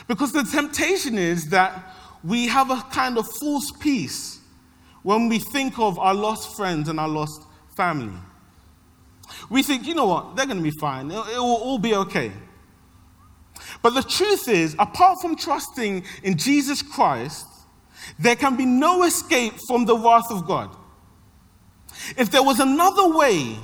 Because 0.07 0.33
the 0.33 0.45
temptation 0.45 1.19
is 1.19 1.51
that 1.51 1.95
we 2.23 2.47
have 2.47 2.71
a 2.71 2.81
kind 2.91 3.19
of 3.19 3.27
false 3.27 3.73
peace 3.73 4.38
when 5.03 5.29
we 5.29 5.39
think 5.39 5.79
of 5.79 5.99
our 5.99 6.15
lost 6.15 6.57
friends 6.57 6.89
and 6.89 6.99
our 6.99 7.09
lost 7.09 7.43
family. 7.77 8.19
We 9.51 9.63
think, 9.63 9.87
you 9.87 9.95
know 9.95 10.07
what, 10.07 10.37
they're 10.37 10.47
going 10.47 10.59
to 10.59 10.63
be 10.63 10.77
fine, 10.79 11.11
it, 11.11 11.15
will 11.15 11.57
all 11.57 11.79
be 11.79 11.95
okay. 11.95 12.33
But 13.83 13.91
the 13.91 14.03
truth 14.03 14.49
is, 14.49 14.75
apart 14.79 15.21
from 15.21 15.37
trusting 15.37 16.05
in 16.23 16.37
Jesus 16.37 16.83
Christ, 16.83 17.47
there 18.19 18.37
can 18.37 18.57
be 18.57 18.65
no 18.65 19.05
escape 19.05 19.55
from 19.67 19.85
the 19.85 19.97
wrath 19.97 20.31
of 20.31 20.47
God. 20.47 20.75
If 22.17 22.31
there 22.31 22.43
was 22.43 22.61
another 22.61 23.17
way 23.17 23.57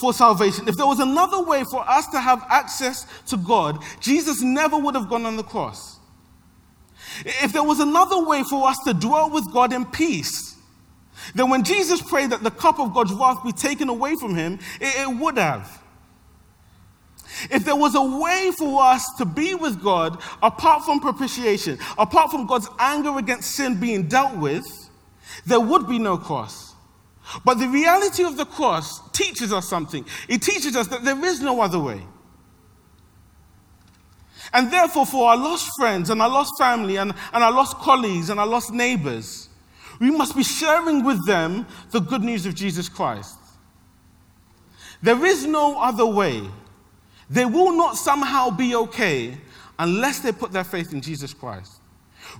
for 0.00 0.12
salvation, 0.12 0.68
if 0.68 0.76
there 0.76 0.86
was 0.86 1.00
another 1.00 1.42
way 1.42 1.64
for 1.70 1.88
us 1.88 2.06
to 2.08 2.20
have 2.20 2.44
access 2.48 3.06
to 3.26 3.36
God, 3.36 3.82
Jesus 4.00 4.42
never 4.42 4.78
would 4.78 4.94
have 4.94 5.08
gone 5.08 5.26
on 5.26 5.36
the 5.36 5.42
cross. 5.42 5.99
If 7.24 7.52
there 7.52 7.62
was 7.62 7.80
another 7.80 8.24
way 8.24 8.42
for 8.42 8.68
us 8.68 8.78
to 8.84 8.94
dwell 8.94 9.30
with 9.30 9.50
God 9.52 9.72
in 9.72 9.84
peace, 9.84 10.56
then 11.34 11.50
when 11.50 11.64
Jesus 11.64 12.00
prayed 12.00 12.30
that 12.30 12.42
the 12.42 12.50
cup 12.50 12.80
of 12.80 12.94
God's 12.94 13.12
wrath 13.12 13.44
be 13.44 13.52
taken 13.52 13.88
away 13.88 14.16
from 14.16 14.34
him, 14.34 14.54
it, 14.80 15.08
it 15.08 15.16
would 15.18 15.36
have. 15.36 15.80
If 17.50 17.64
there 17.64 17.76
was 17.76 17.94
a 17.94 18.02
way 18.02 18.50
for 18.56 18.82
us 18.82 19.06
to 19.18 19.24
be 19.24 19.54
with 19.54 19.82
God 19.82 20.20
apart 20.42 20.84
from 20.84 21.00
propitiation, 21.00 21.78
apart 21.96 22.30
from 22.30 22.46
God's 22.46 22.68
anger 22.78 23.16
against 23.18 23.52
sin 23.52 23.78
being 23.78 24.08
dealt 24.08 24.36
with, 24.36 24.66
there 25.46 25.60
would 25.60 25.88
be 25.88 25.98
no 25.98 26.18
cross. 26.18 26.74
But 27.44 27.54
the 27.54 27.68
reality 27.68 28.24
of 28.24 28.36
the 28.36 28.44
cross 28.44 29.08
teaches 29.12 29.52
us 29.52 29.68
something. 29.68 30.04
It 30.28 30.42
teaches 30.42 30.74
us 30.74 30.88
that 30.88 31.04
there 31.04 31.24
is 31.24 31.40
no 31.40 31.60
other 31.60 31.78
way. 31.78 32.02
And 34.52 34.70
therefore, 34.72 35.06
for 35.06 35.28
our 35.30 35.36
lost 35.36 35.70
friends 35.76 36.10
and 36.10 36.20
our 36.20 36.28
lost 36.28 36.52
family 36.58 36.96
and, 36.96 37.12
and 37.32 37.44
our 37.44 37.52
lost 37.52 37.76
colleagues 37.78 38.30
and 38.30 38.40
our 38.40 38.46
lost 38.46 38.72
neighbors, 38.72 39.48
we 40.00 40.10
must 40.10 40.34
be 40.34 40.42
sharing 40.42 41.04
with 41.04 41.24
them 41.26 41.66
the 41.90 42.00
good 42.00 42.22
news 42.22 42.46
of 42.46 42.54
Jesus 42.54 42.88
Christ. 42.88 43.36
There 45.02 45.24
is 45.24 45.46
no 45.46 45.80
other 45.80 46.06
way. 46.06 46.42
They 47.28 47.44
will 47.44 47.72
not 47.72 47.96
somehow 47.96 48.50
be 48.50 48.74
okay 48.74 49.38
unless 49.78 50.18
they 50.18 50.32
put 50.32 50.52
their 50.52 50.64
faith 50.64 50.92
in 50.92 51.00
Jesus 51.00 51.32
Christ. 51.32 51.80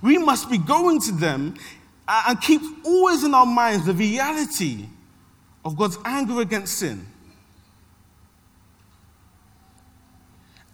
We 0.01 0.17
must 0.17 0.49
be 0.49 0.57
going 0.57 0.99
to 1.01 1.11
them 1.11 1.55
uh, 2.07 2.23
and 2.29 2.41
keep 2.41 2.61
always 2.85 3.23
in 3.23 3.33
our 3.33 3.45
minds 3.45 3.85
the 3.85 3.93
reality 3.93 4.85
of 5.63 5.77
God's 5.77 5.97
anger 6.03 6.41
against 6.41 6.77
sin. 6.77 7.05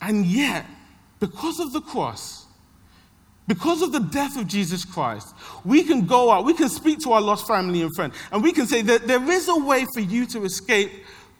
And 0.01 0.25
yet, 0.25 0.65
because 1.19 1.59
of 1.59 1.73
the 1.73 1.81
cross, 1.81 2.45
because 3.47 3.81
of 3.81 3.91
the 3.91 3.99
death 3.99 4.37
of 4.37 4.47
Jesus 4.47 4.83
Christ, 4.83 5.33
we 5.63 5.83
can 5.83 6.05
go 6.05 6.31
out, 6.31 6.45
we 6.45 6.53
can 6.53 6.69
speak 6.69 6.99
to 6.99 7.13
our 7.13 7.21
lost 7.21 7.47
family 7.47 7.81
and 7.81 7.95
friend, 7.95 8.13
and 8.31 8.43
we 8.43 8.51
can 8.51 8.67
say 8.67 8.81
that 8.81 9.07
there 9.07 9.31
is 9.31 9.47
a 9.47 9.55
way 9.55 9.85
for 9.93 10.01
you 10.01 10.25
to 10.27 10.43
escape 10.43 10.91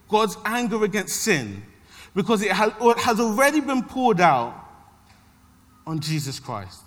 God's 0.08 0.38
anger 0.46 0.84
against 0.84 1.22
sin 1.22 1.63
because 2.16 2.42
it 2.42 2.52
has 2.52 3.20
already 3.20 3.60
been 3.62 3.84
poured 3.84 4.22
out 4.22 4.56
on 5.86 6.00
Jesus 6.00 6.40
Christ. 6.40 6.82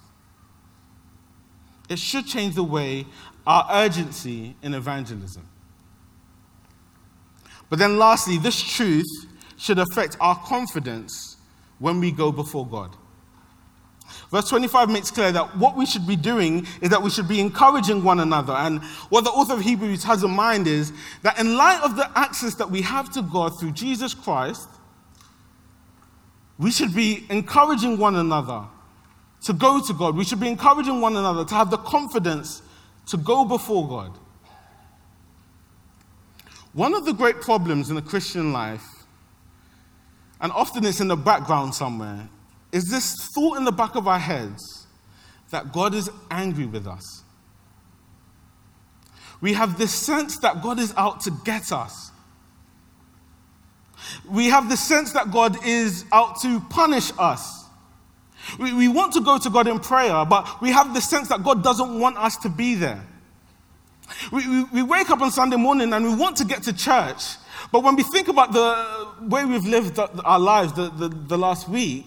It 1.89 1.99
should 1.99 2.27
change 2.27 2.55
the 2.55 2.65
way 2.65 3.07
our 3.47 3.67
urgency 3.71 4.57
in 4.63 4.75
evangelism. 4.75 5.47
But 7.69 7.79
then, 7.79 7.99
lastly, 7.99 8.39
this 8.39 8.61
truth 8.61 9.07
should 9.57 9.79
affect 9.79 10.17
our 10.21 10.37
confidence 10.37 11.30
when 11.81 11.99
we 11.99 12.13
go 12.13 12.31
before 12.31 12.67
God. 12.67 12.95
Verse 14.31 14.49
25 14.49 14.91
makes 14.91 15.11
clear 15.11 15.33
that 15.33 15.57
what 15.57 15.77
we 15.77 15.87
should 15.87 16.07
be 16.07 16.17
doing 16.17 16.67
is 16.81 16.91
that 16.91 17.03
we 17.03 17.11
should 17.11 17.27
be 17.27 17.41
encouraging 17.41 18.05
one 18.05 18.21
another. 18.21 18.53
And 18.53 18.83
what 19.09 19.25
the 19.25 19.31
author 19.31 19.55
of 19.55 19.61
Hebrews 19.61 20.05
has 20.05 20.23
in 20.23 20.31
mind 20.31 20.67
is 20.67 20.93
that 21.23 21.39
in 21.39 21.57
light 21.57 21.81
of 21.83 21.97
the 21.97 22.09
access 22.17 22.55
that 22.57 22.71
we 22.71 22.83
have 22.83 23.11
to 23.13 23.23
God 23.23 23.59
through 23.59 23.73
Jesus 23.73 24.15
Christ, 24.15 24.69
we 26.59 26.71
should 26.71 26.95
be 26.95 27.27
encouraging 27.31 27.99
one 27.99 28.17
another 28.17 28.65
to 29.45 29.53
go 29.53 29.81
to 29.81 29.93
God. 29.95 30.17
We 30.17 30.25
should 30.25 30.41
be 30.41 30.49
encouraging 30.49 31.01
one 31.01 31.17
another 31.17 31.45
to 31.45 31.55
have 31.55 31.71
the 31.71 31.79
confidence 31.79 32.63
to 33.07 33.17
go 33.17 33.45
before 33.45 33.89
God. 33.89 34.17
One 36.73 36.95
of 36.95 37.05
the 37.05 37.13
great 37.13 37.41
problems 37.41 37.89
in 37.89 37.97
the 37.97 38.03
Christian 38.03 38.53
life 38.53 39.00
and 40.41 40.53
often 40.53 40.85
it's 40.85 41.01
in 41.01 41.09
the 41.09 41.17
background 41.17 41.75
somewhere, 41.75 42.29
is 42.73 42.91
this 42.91 43.29
thought 43.35 43.59
in 43.59 43.65
the 43.65 43.73
back 43.73 43.95
of 43.95 44.09
our 44.09 44.19
heads 44.19 44.87
that 45.51 45.73
God 45.73 45.95
is 45.95 46.09
angry 46.31 46.67
with 46.67 46.87
us. 46.87 47.23
We 49.41 49.55
have 49.55 49.79
this 49.79 49.93
sense 49.93 50.39
that 50.39 50.63
God 50.63 50.79
is 50.79 50.95
out 50.97 51.21
to 51.21 51.31
get 51.45 51.73
us. 51.73 52.11
We 54.31 54.47
have 54.47 54.69
the 54.69 54.77
sense 54.77 55.13
that 55.13 55.31
God 55.31 55.65
is 55.65 56.05
out 56.13 56.41
to 56.43 56.61
punish 56.61 57.11
us. 57.19 57.65
We, 58.59 58.73
we 58.73 58.89
want 58.89 59.13
to 59.15 59.21
go 59.21 59.39
to 59.39 59.51
God 59.51 59.67
in 59.67 59.79
prayer, 59.81 60.25
but 60.25 60.61
we 60.61 60.71
have 60.71 60.95
the 60.95 61.01
sense 61.01 61.29
that 61.29 61.43
God 61.43 61.63
doesn't 61.63 61.99
want 61.99 62.17
us 62.17 62.37
to 62.39 62.49
be 62.49 62.75
there. 62.75 63.05
We, 64.33 64.49
we, 64.49 64.65
we 64.65 64.83
wake 64.83 65.11
up 65.11 65.21
on 65.21 65.31
Sunday 65.31 65.57
morning 65.57 65.93
and 65.93 66.05
we 66.05 66.15
want 66.15 66.37
to 66.39 66.45
get 66.45 66.63
to 66.65 66.73
church, 66.73 67.23
but 67.73 67.83
when 67.83 67.97
we 67.97 68.03
think 68.03 68.29
about 68.29 68.53
the 68.53 69.09
way 69.23 69.45
we've 69.45 69.67
lived 69.67 69.99
our 69.99 70.39
lives 70.39 70.73
the, 70.73 70.91
the, 70.91 71.09
the, 71.09 71.39
last 71.39 71.69
week, 71.69 72.07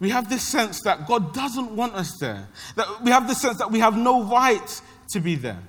we 0.00 0.10
have 0.10 0.28
this 0.28 0.42
sense 0.42 0.82
that 0.82 1.06
God 1.06 1.32
doesn't 1.32 1.74
want 1.74 1.94
us 1.94 2.18
there. 2.18 2.48
That 2.76 3.02
we 3.02 3.10
have 3.10 3.26
this 3.26 3.40
sense 3.40 3.58
that 3.58 3.70
we 3.70 3.78
have 3.80 3.96
no 3.96 4.24
right 4.24 4.82
to 5.10 5.20
be 5.20 5.34
there. 5.34 5.62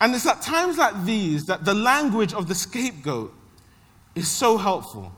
And 0.00 0.14
it's 0.14 0.26
at 0.26 0.42
times 0.42 0.78
like 0.78 1.04
these 1.04 1.46
that 1.46 1.64
the 1.64 1.74
language 1.74 2.34
of 2.34 2.48
the 2.48 2.54
scapegoat 2.54 3.32
is 4.14 4.28
so 4.28 4.56
helpful. 4.56 5.12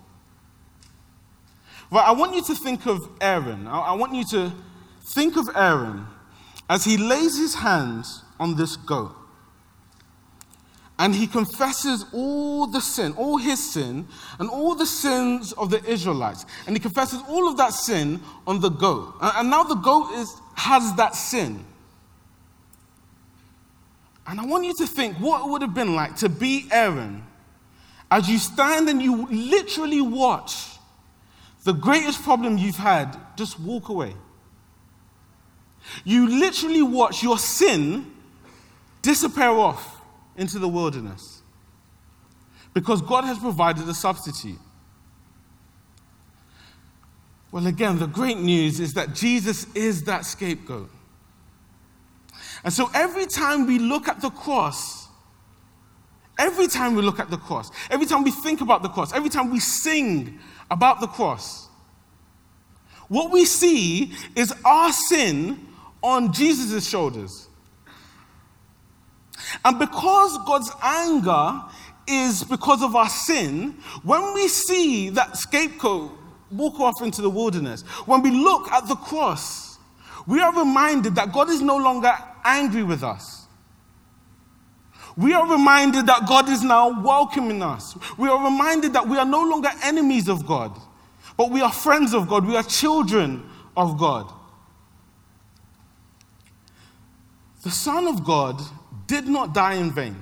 Right, 1.90 2.06
I 2.06 2.12
want 2.12 2.34
you 2.34 2.42
to 2.42 2.54
think 2.54 2.86
of 2.86 3.08
Aaron. 3.20 3.66
I, 3.66 3.78
I 3.78 3.92
want 3.92 4.14
you 4.14 4.24
to 4.26 4.52
think 5.14 5.36
of 5.36 5.48
Aaron 5.54 6.06
as 6.68 6.84
he 6.84 6.96
lays 6.96 7.36
his 7.38 7.54
hands 7.54 8.22
on 8.40 8.56
this 8.56 8.76
goat 8.76 9.14
and 11.02 11.16
he 11.16 11.26
confesses 11.26 12.06
all 12.12 12.68
the 12.68 12.80
sin, 12.80 13.12
all 13.14 13.36
his 13.36 13.72
sin, 13.72 14.06
and 14.38 14.48
all 14.48 14.76
the 14.76 14.86
sins 14.86 15.50
of 15.54 15.68
the 15.68 15.84
Israelites. 15.84 16.46
And 16.64 16.76
he 16.76 16.80
confesses 16.80 17.20
all 17.28 17.48
of 17.48 17.56
that 17.56 17.72
sin 17.72 18.20
on 18.46 18.60
the 18.60 18.68
goat. 18.68 19.16
And 19.20 19.50
now 19.50 19.64
the 19.64 19.74
goat 19.74 20.12
is, 20.12 20.32
has 20.54 20.94
that 20.94 21.16
sin. 21.16 21.64
And 24.28 24.38
I 24.38 24.46
want 24.46 24.64
you 24.64 24.74
to 24.76 24.86
think 24.86 25.16
what 25.16 25.44
it 25.44 25.50
would 25.50 25.62
have 25.62 25.74
been 25.74 25.96
like 25.96 26.14
to 26.18 26.28
be 26.28 26.68
Aaron 26.70 27.24
as 28.08 28.30
you 28.30 28.38
stand 28.38 28.88
and 28.88 29.02
you 29.02 29.26
literally 29.26 30.00
watch 30.00 30.68
the 31.64 31.72
greatest 31.72 32.22
problem 32.22 32.58
you've 32.58 32.76
had 32.76 33.18
just 33.34 33.58
walk 33.58 33.88
away. 33.88 34.14
You 36.04 36.28
literally 36.28 36.82
watch 36.82 37.24
your 37.24 37.38
sin 37.38 38.08
disappear 39.02 39.48
off 39.48 39.98
into 40.36 40.58
the 40.58 40.68
wilderness 40.68 41.42
because 42.74 43.02
God 43.02 43.24
has 43.24 43.38
provided 43.38 43.88
a 43.88 43.94
substitute. 43.94 44.58
Well, 47.50 47.66
again, 47.66 47.98
the 47.98 48.06
great 48.06 48.38
news 48.38 48.80
is 48.80 48.94
that 48.94 49.14
Jesus 49.14 49.66
is 49.74 50.04
that 50.04 50.24
scapegoat. 50.24 50.90
And 52.64 52.72
so 52.72 52.90
every 52.94 53.26
time 53.26 53.66
we 53.66 53.78
look 53.78 54.08
at 54.08 54.22
the 54.22 54.30
cross, 54.30 55.08
every 56.38 56.66
time 56.66 56.94
we 56.94 57.02
look 57.02 57.20
at 57.20 57.30
the 57.30 57.36
cross, 57.36 57.70
every 57.90 58.06
time 58.06 58.24
we 58.24 58.30
think 58.30 58.62
about 58.62 58.82
the 58.82 58.88
cross, 58.88 59.12
every 59.12 59.28
time 59.28 59.50
we 59.50 59.60
sing 59.60 60.38
about 60.70 61.00
the 61.00 61.06
cross, 61.06 61.68
what 63.08 63.30
we 63.30 63.44
see 63.44 64.14
is 64.34 64.54
our 64.64 64.90
sin 64.92 65.68
on 66.02 66.32
Jesus' 66.32 66.88
shoulders. 66.88 67.48
And 69.64 69.78
because 69.78 70.38
God's 70.46 70.70
anger 70.82 71.62
is 72.06 72.44
because 72.44 72.82
of 72.82 72.96
our 72.96 73.08
sin, 73.08 73.76
when 74.02 74.34
we 74.34 74.48
see 74.48 75.10
that 75.10 75.36
scapegoat 75.36 76.12
walk 76.50 76.80
off 76.80 77.02
into 77.02 77.22
the 77.22 77.30
wilderness, 77.30 77.82
when 78.06 78.22
we 78.22 78.30
look 78.30 78.70
at 78.70 78.88
the 78.88 78.96
cross, 78.96 79.78
we 80.26 80.40
are 80.40 80.52
reminded 80.56 81.14
that 81.16 81.32
God 81.32 81.50
is 81.50 81.60
no 81.60 81.76
longer 81.76 82.12
angry 82.44 82.82
with 82.82 83.02
us. 83.02 83.46
We 85.16 85.34
are 85.34 85.48
reminded 85.50 86.06
that 86.06 86.26
God 86.26 86.48
is 86.48 86.62
now 86.62 87.02
welcoming 87.02 87.62
us. 87.62 87.96
We 88.16 88.28
are 88.28 88.42
reminded 88.42 88.94
that 88.94 89.06
we 89.06 89.18
are 89.18 89.26
no 89.26 89.42
longer 89.42 89.70
enemies 89.82 90.28
of 90.28 90.46
God, 90.46 90.78
but 91.36 91.50
we 91.50 91.60
are 91.60 91.72
friends 91.72 92.14
of 92.14 92.28
God. 92.28 92.46
We 92.46 92.56
are 92.56 92.62
children 92.62 93.48
of 93.76 93.98
God. 93.98 94.32
The 97.62 97.70
Son 97.70 98.08
of 98.08 98.24
God 98.24 98.60
did 99.12 99.28
not 99.28 99.52
die 99.52 99.74
in 99.74 99.90
vain. 99.90 100.16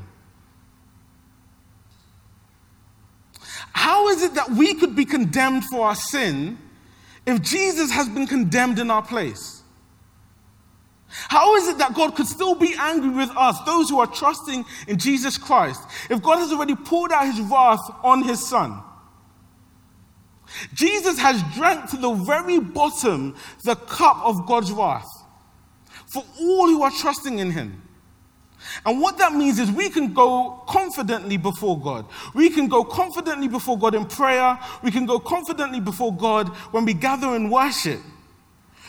How 3.72 4.08
is 4.08 4.22
it 4.22 4.34
that 4.34 4.50
we 4.50 4.74
could 4.74 4.96
be 4.96 5.04
condemned 5.04 5.64
for 5.66 5.86
our 5.86 5.94
sin 5.94 6.58
if 7.24 7.40
Jesus 7.40 7.92
has 7.92 8.08
been 8.08 8.26
condemned 8.26 8.80
in 8.80 8.90
our 8.90 9.02
place? 9.02 9.62
How 11.06 11.54
is 11.54 11.68
it 11.68 11.78
that 11.78 11.94
God 11.94 12.16
could 12.16 12.26
still 12.26 12.56
be 12.56 12.74
angry 12.78 13.10
with 13.10 13.30
us, 13.36 13.60
those 13.64 13.88
who 13.88 14.00
are 14.00 14.08
trusting 14.08 14.64
in 14.88 14.98
Jesus 14.98 15.38
Christ, 15.38 15.80
if 16.08 16.20
God 16.20 16.38
has 16.38 16.52
already 16.52 16.74
poured 16.74 17.12
out 17.12 17.26
his 17.26 17.40
wrath 17.40 17.88
on 18.02 18.24
his 18.24 18.44
son? 18.44 18.82
Jesus 20.74 21.16
has 21.18 21.40
drank 21.54 21.90
to 21.90 21.96
the 21.96 22.12
very 22.12 22.58
bottom 22.58 23.36
the 23.64 23.76
cup 23.76 24.16
of 24.24 24.46
God's 24.46 24.72
wrath 24.72 25.08
for 26.08 26.24
all 26.40 26.66
who 26.66 26.82
are 26.82 26.90
trusting 26.90 27.38
in 27.38 27.52
him. 27.52 27.89
And 28.84 29.00
what 29.00 29.18
that 29.18 29.32
means 29.32 29.58
is 29.58 29.70
we 29.70 29.90
can 29.90 30.12
go 30.12 30.62
confidently 30.68 31.36
before 31.36 31.78
God. 31.80 32.06
We 32.34 32.50
can 32.50 32.68
go 32.68 32.84
confidently 32.84 33.48
before 33.48 33.78
God 33.78 33.94
in 33.94 34.06
prayer. 34.06 34.58
We 34.82 34.90
can 34.90 35.06
go 35.06 35.18
confidently 35.18 35.80
before 35.80 36.14
God 36.14 36.48
when 36.72 36.84
we 36.84 36.94
gather 36.94 37.34
in 37.36 37.50
worship 37.50 38.00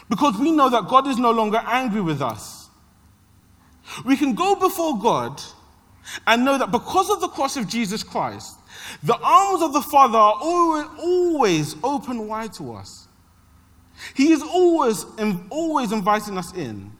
because 0.09 0.37
we 0.37 0.51
know 0.51 0.69
that 0.69 0.87
God 0.87 1.07
is 1.07 1.17
no 1.17 1.31
longer 1.31 1.61
angry 1.65 2.01
with 2.01 2.21
us. 2.21 2.69
We 4.05 4.17
can 4.17 4.35
go 4.35 4.55
before 4.55 4.99
God 4.99 5.41
and 6.27 6.43
know 6.43 6.57
that 6.57 6.71
because 6.71 7.09
of 7.09 7.21
the 7.21 7.27
cross 7.27 7.57
of 7.57 7.67
Jesus 7.67 8.03
Christ, 8.03 8.57
the 9.03 9.17
arms 9.17 9.61
of 9.61 9.73
the 9.73 9.81
Father 9.81 10.17
are 10.17 10.35
always 10.41 11.75
open 11.83 12.27
wide 12.27 12.53
to 12.53 12.73
us. 12.73 13.07
He 14.15 14.31
is 14.31 14.41
always, 14.41 15.05
always 15.49 15.91
inviting 15.91 16.37
us 16.37 16.53
in. 16.53 16.91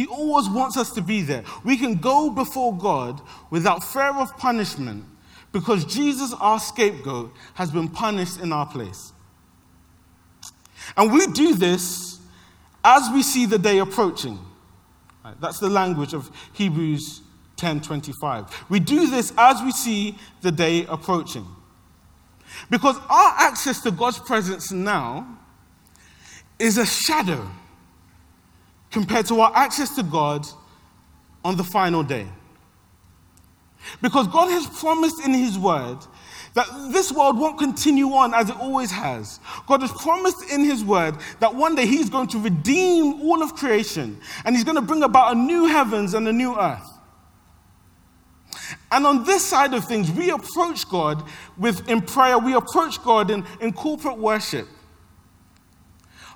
He 0.00 0.06
always 0.06 0.48
wants 0.48 0.78
us 0.78 0.92
to 0.92 1.02
be 1.02 1.20
there. 1.20 1.44
We 1.62 1.76
can 1.76 1.96
go 1.96 2.30
before 2.30 2.74
God 2.74 3.20
without 3.50 3.84
fear 3.84 4.14
of 4.14 4.34
punishment 4.38 5.04
because 5.52 5.84
Jesus, 5.84 6.32
our 6.40 6.58
scapegoat, 6.58 7.34
has 7.52 7.70
been 7.70 7.86
punished 7.86 8.40
in 8.40 8.50
our 8.50 8.64
place. 8.64 9.12
And 10.96 11.12
we 11.12 11.26
do 11.26 11.54
this 11.54 12.18
as 12.82 13.10
we 13.12 13.22
see 13.22 13.44
the 13.44 13.58
day 13.58 13.76
approaching. 13.76 14.38
That's 15.38 15.58
the 15.58 15.68
language 15.68 16.14
of 16.14 16.30
Hebrews 16.54 17.20
10:25. 17.58 18.48
We 18.70 18.80
do 18.80 19.06
this 19.06 19.34
as 19.36 19.60
we 19.60 19.70
see 19.70 20.16
the 20.40 20.50
day 20.50 20.86
approaching. 20.86 21.46
Because 22.70 22.96
our 23.10 23.34
access 23.36 23.82
to 23.82 23.90
God's 23.90 24.18
presence 24.18 24.72
now 24.72 25.26
is 26.58 26.78
a 26.78 26.86
shadow 26.86 27.50
compared 28.90 29.26
to 29.26 29.40
our 29.40 29.52
access 29.54 29.94
to 29.96 30.02
God 30.02 30.46
on 31.44 31.56
the 31.56 31.64
final 31.64 32.02
day. 32.02 32.26
Because 34.02 34.26
God 34.28 34.50
has 34.50 34.66
promised 34.78 35.24
in 35.24 35.32
His 35.32 35.58
word 35.58 35.98
that 36.54 36.66
this 36.92 37.12
world 37.12 37.38
won't 37.38 37.58
continue 37.58 38.08
on 38.08 38.34
as 38.34 38.50
it 38.50 38.56
always 38.56 38.90
has. 38.90 39.40
God 39.66 39.82
has 39.82 39.92
promised 39.92 40.50
in 40.50 40.64
His 40.64 40.84
word 40.84 41.16
that 41.38 41.54
one 41.54 41.74
day 41.74 41.86
He's 41.86 42.10
going 42.10 42.28
to 42.28 42.38
redeem 42.38 43.20
all 43.22 43.42
of 43.42 43.54
creation 43.54 44.20
and 44.44 44.54
He's 44.54 44.64
going 44.64 44.76
to 44.76 44.82
bring 44.82 45.02
about 45.02 45.36
a 45.36 45.38
new 45.38 45.66
heavens 45.66 46.14
and 46.14 46.26
a 46.28 46.32
new 46.32 46.58
earth. 46.58 46.86
And 48.92 49.06
on 49.06 49.24
this 49.24 49.44
side 49.44 49.74
of 49.74 49.84
things, 49.84 50.10
we 50.10 50.30
approach 50.30 50.88
God 50.88 51.22
with 51.56 51.88
in 51.88 52.02
prayer, 52.02 52.38
we 52.38 52.54
approach 52.54 53.02
God 53.02 53.30
in, 53.30 53.44
in 53.60 53.72
corporate 53.72 54.18
worship. 54.18 54.66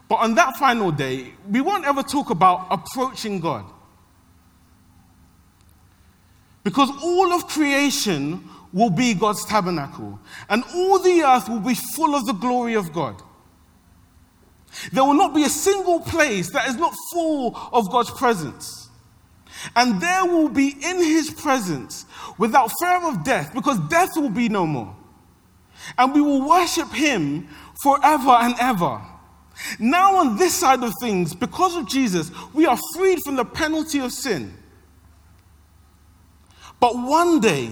But 0.09 0.17
on 0.17 0.35
that 0.35 0.57
final 0.57 0.91
day, 0.91 1.33
we 1.49 1.61
won't 1.61 1.85
ever 1.87 2.03
talk 2.03 2.31
about 2.31 2.67
approaching 2.71 3.41
God. 3.41 3.65
Because 6.63 6.91
all 7.03 7.33
of 7.33 7.47
creation 7.49 8.49
will 8.73 8.91
be 8.91 9.15
God's 9.15 9.45
tabernacle, 9.45 10.19
and 10.49 10.65
all 10.75 10.99
the 10.99 11.23
earth 11.23 11.49
will 11.49 11.61
be 11.61 11.75
full 11.75 12.15
of 12.15 12.27
the 12.27 12.33
glory 12.33 12.75
of 12.75 12.93
God. 12.93 13.23
There 14.93 15.05
will 15.05 15.15
not 15.15 15.35
be 15.35 15.45
a 15.45 15.49
single 15.49 16.01
place 16.01 16.51
that 16.51 16.69
is 16.69 16.77
not 16.77 16.93
full 17.13 17.57
of 17.73 17.91
God's 17.91 18.11
presence. 18.11 18.89
And 19.77 20.01
there 20.01 20.27
will 20.27 20.49
be 20.49 20.69
in 20.69 20.97
his 20.97 21.31
presence 21.31 22.07
without 22.39 22.73
fear 22.81 23.09
of 23.09 23.25
death, 23.25 23.55
because 23.55 23.79
death 23.89 24.17
will 24.17 24.31
be 24.31 24.49
no 24.49 24.67
more. 24.67 24.95
And 25.97 26.13
we 26.13 26.21
will 26.21 26.49
worship 26.49 26.91
him 26.93 27.49
forever 27.83 28.31
and 28.31 28.55
ever. 28.59 29.01
Now, 29.79 30.17
on 30.17 30.37
this 30.37 30.55
side 30.55 30.83
of 30.83 30.93
things, 31.01 31.35
because 31.35 31.77
of 31.77 31.89
Jesus, 31.89 32.31
we 32.53 32.67
are 32.67 32.79
freed 32.95 33.21
from 33.25 33.37
the 33.37 33.45
penalty 33.45 34.01
of 34.01 34.13
sin. 34.13 34.53
But 36.81 36.97
one 36.97 37.41
day, 37.41 37.71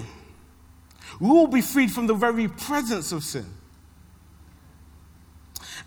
we 1.21 1.29
will 1.29 1.47
be 1.47 1.61
freed 1.61 1.92
from 1.92 2.07
the 2.07 2.14
very 2.14 2.49
presence 2.49 3.12
of 3.12 3.23
sin. 3.23 3.47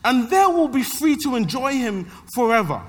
And 0.04 0.30
there 0.30 0.48
we 0.50 0.56
will 0.56 0.68
be 0.68 0.84
free 0.84 1.16
to 1.24 1.36
enjoy 1.36 1.74
Him 1.74 2.06
forever. 2.34 2.82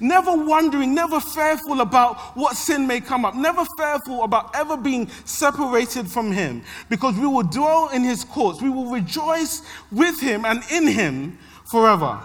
Never 0.00 0.34
wondering, 0.34 0.94
never 0.94 1.20
fearful 1.20 1.80
about 1.80 2.18
what 2.36 2.56
sin 2.56 2.86
may 2.86 3.00
come 3.00 3.24
up, 3.24 3.34
never 3.34 3.64
fearful 3.76 4.22
about 4.22 4.54
ever 4.54 4.76
being 4.76 5.08
separated 5.24 6.10
from 6.10 6.32
Him, 6.32 6.62
because 6.88 7.16
we 7.16 7.26
will 7.26 7.42
dwell 7.42 7.88
in 7.88 8.02
His 8.02 8.24
courts. 8.24 8.62
We 8.62 8.70
will 8.70 8.90
rejoice 8.90 9.62
with 9.92 10.20
Him 10.20 10.44
and 10.44 10.62
in 10.70 10.86
Him 10.86 11.38
forever. 11.70 12.20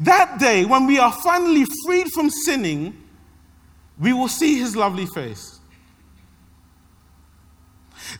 That 0.00 0.38
day, 0.38 0.64
when 0.64 0.86
we 0.86 0.98
are 0.98 1.12
finally 1.12 1.64
freed 1.84 2.08
from 2.12 2.30
sinning, 2.30 3.02
we 3.98 4.12
will 4.12 4.28
see 4.28 4.58
His 4.58 4.76
lovely 4.76 5.06
face. 5.06 5.58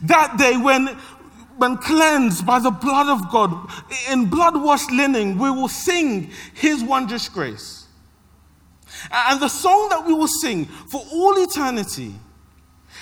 That 0.03 0.37
day, 0.37 0.57
when, 0.57 0.89
when 1.57 1.77
cleansed 1.77 2.47
by 2.47 2.59
the 2.59 2.71
blood 2.71 3.09
of 3.09 3.31
God, 3.31 3.71
in 4.11 4.27
blood 4.27 4.61
washed 4.61 4.91
linen, 4.91 5.39
we 5.39 5.51
will 5.51 5.69
sing 5.69 6.31
His 6.55 6.83
wondrous 6.83 7.29
grace. 7.29 7.87
And 9.13 9.41
the 9.41 9.49
song 9.49 9.89
that 9.91 10.07
we 10.07 10.15
will 10.15 10.29
sing 10.29 10.65
for 10.65 11.05
all 11.13 11.43
eternity 11.43 12.15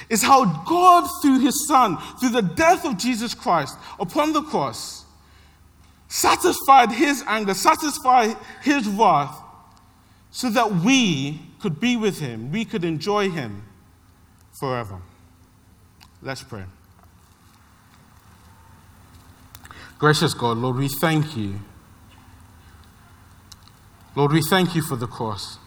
is 0.09 0.23
how 0.23 0.45
God, 0.65 1.09
through 1.23 1.41
His 1.41 1.67
Son, 1.67 1.97
through 2.19 2.31
the 2.31 2.43
death 2.43 2.85
of 2.85 2.99
Jesus 2.99 3.35
Christ 3.35 3.79
upon 3.99 4.33
the 4.33 4.43
cross, 4.43 5.04
satisfied 6.09 6.93
His 6.93 7.25
anger, 7.27 7.55
satisfied 7.55 8.37
His 8.63 8.87
wrath, 8.89 9.41
so 10.31 10.51
that 10.51 10.73
we 10.73 11.41
could 11.61 11.81
be 11.81 11.97
with 11.97 12.19
Him, 12.19 12.51
we 12.51 12.65
could 12.65 12.85
enjoy 12.85 13.31
Him 13.31 13.65
forever. 14.53 15.01
Let's 16.23 16.43
pray. 16.43 16.65
Gracious 19.99 20.35
God, 20.35 20.59
Lord, 20.59 20.77
we 20.77 20.89
thank 20.89 21.37
you. 21.37 21.61
Lord, 24.17 24.33
we 24.33 24.43
thank 24.43 24.75
you 24.75 24.83
for 24.83 24.97
the 24.97 25.07
cross. 25.07 25.59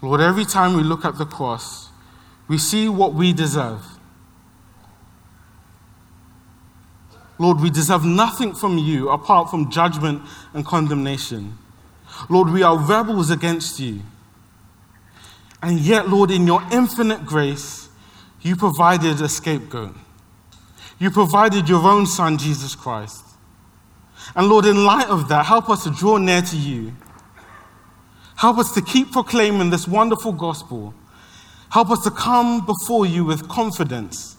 Lord, 0.00 0.20
every 0.20 0.44
time 0.44 0.74
we 0.74 0.82
look 0.82 1.04
at 1.04 1.18
the 1.18 1.26
cross, 1.26 1.90
we 2.46 2.56
see 2.56 2.88
what 2.88 3.14
we 3.14 3.32
deserve. 3.32 3.97
Lord, 7.38 7.60
we 7.60 7.70
deserve 7.70 8.04
nothing 8.04 8.54
from 8.54 8.78
you 8.78 9.10
apart 9.10 9.50
from 9.50 9.70
judgment 9.70 10.22
and 10.54 10.66
condemnation. 10.66 11.56
Lord, 12.28 12.50
we 12.50 12.62
are 12.62 12.76
rebels 12.76 13.30
against 13.30 13.78
you. 13.78 14.02
And 15.62 15.78
yet, 15.78 16.08
Lord, 16.08 16.30
in 16.30 16.46
your 16.46 16.62
infinite 16.72 17.24
grace, 17.24 17.88
you 18.40 18.56
provided 18.56 19.20
a 19.20 19.28
scapegoat. 19.28 19.94
You 20.98 21.10
provided 21.10 21.68
your 21.68 21.84
own 21.86 22.06
Son, 22.06 22.38
Jesus 22.38 22.74
Christ. 22.74 23.24
And 24.34 24.48
Lord, 24.48 24.64
in 24.66 24.84
light 24.84 25.08
of 25.08 25.28
that, 25.28 25.46
help 25.46 25.70
us 25.70 25.84
to 25.84 25.90
draw 25.90 26.16
near 26.16 26.42
to 26.42 26.56
you. 26.56 26.92
Help 28.36 28.58
us 28.58 28.72
to 28.74 28.82
keep 28.82 29.12
proclaiming 29.12 29.70
this 29.70 29.86
wonderful 29.86 30.32
gospel. 30.32 30.94
Help 31.70 31.90
us 31.90 32.02
to 32.04 32.10
come 32.10 32.64
before 32.64 33.06
you 33.06 33.24
with 33.24 33.48
confidence 33.48 34.36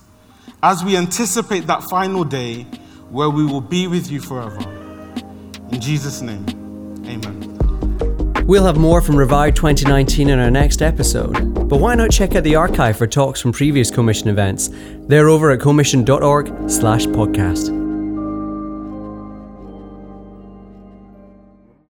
as 0.62 0.84
we 0.84 0.98
anticipate 0.98 1.68
that 1.68 1.84
final 1.84 2.24
day 2.24 2.66
where 3.12 3.30
we 3.30 3.46
will 3.46 3.62
be 3.62 3.88
with 3.88 4.12
you 4.12 4.20
forever. 4.20 4.60
In 5.72 5.80
Jesus' 5.80 6.22
name, 6.22 6.46
amen. 7.06 7.46
We'll 8.46 8.66
have 8.66 8.78
more 8.78 9.02
from 9.02 9.16
Revive 9.16 9.54
2019 9.54 10.30
in 10.30 10.40
our 10.40 10.50
next 10.50 10.82
episode, 10.82 11.70
but 11.70 11.80
why 11.80 11.94
not 11.94 12.10
check 12.10 12.36
out 12.36 12.44
the 12.44 12.56
archive 12.56 12.98
for 12.98 13.06
talks 13.06 13.40
from 13.40 13.52
previous 13.52 13.92
Co-Mission 13.92 14.28
events? 14.28 14.72
They're 15.08 15.30
over 15.30 15.52
at 15.52 15.60
co-mission.org 15.60 16.70
slash 16.70 17.06
podcast. 17.06 17.79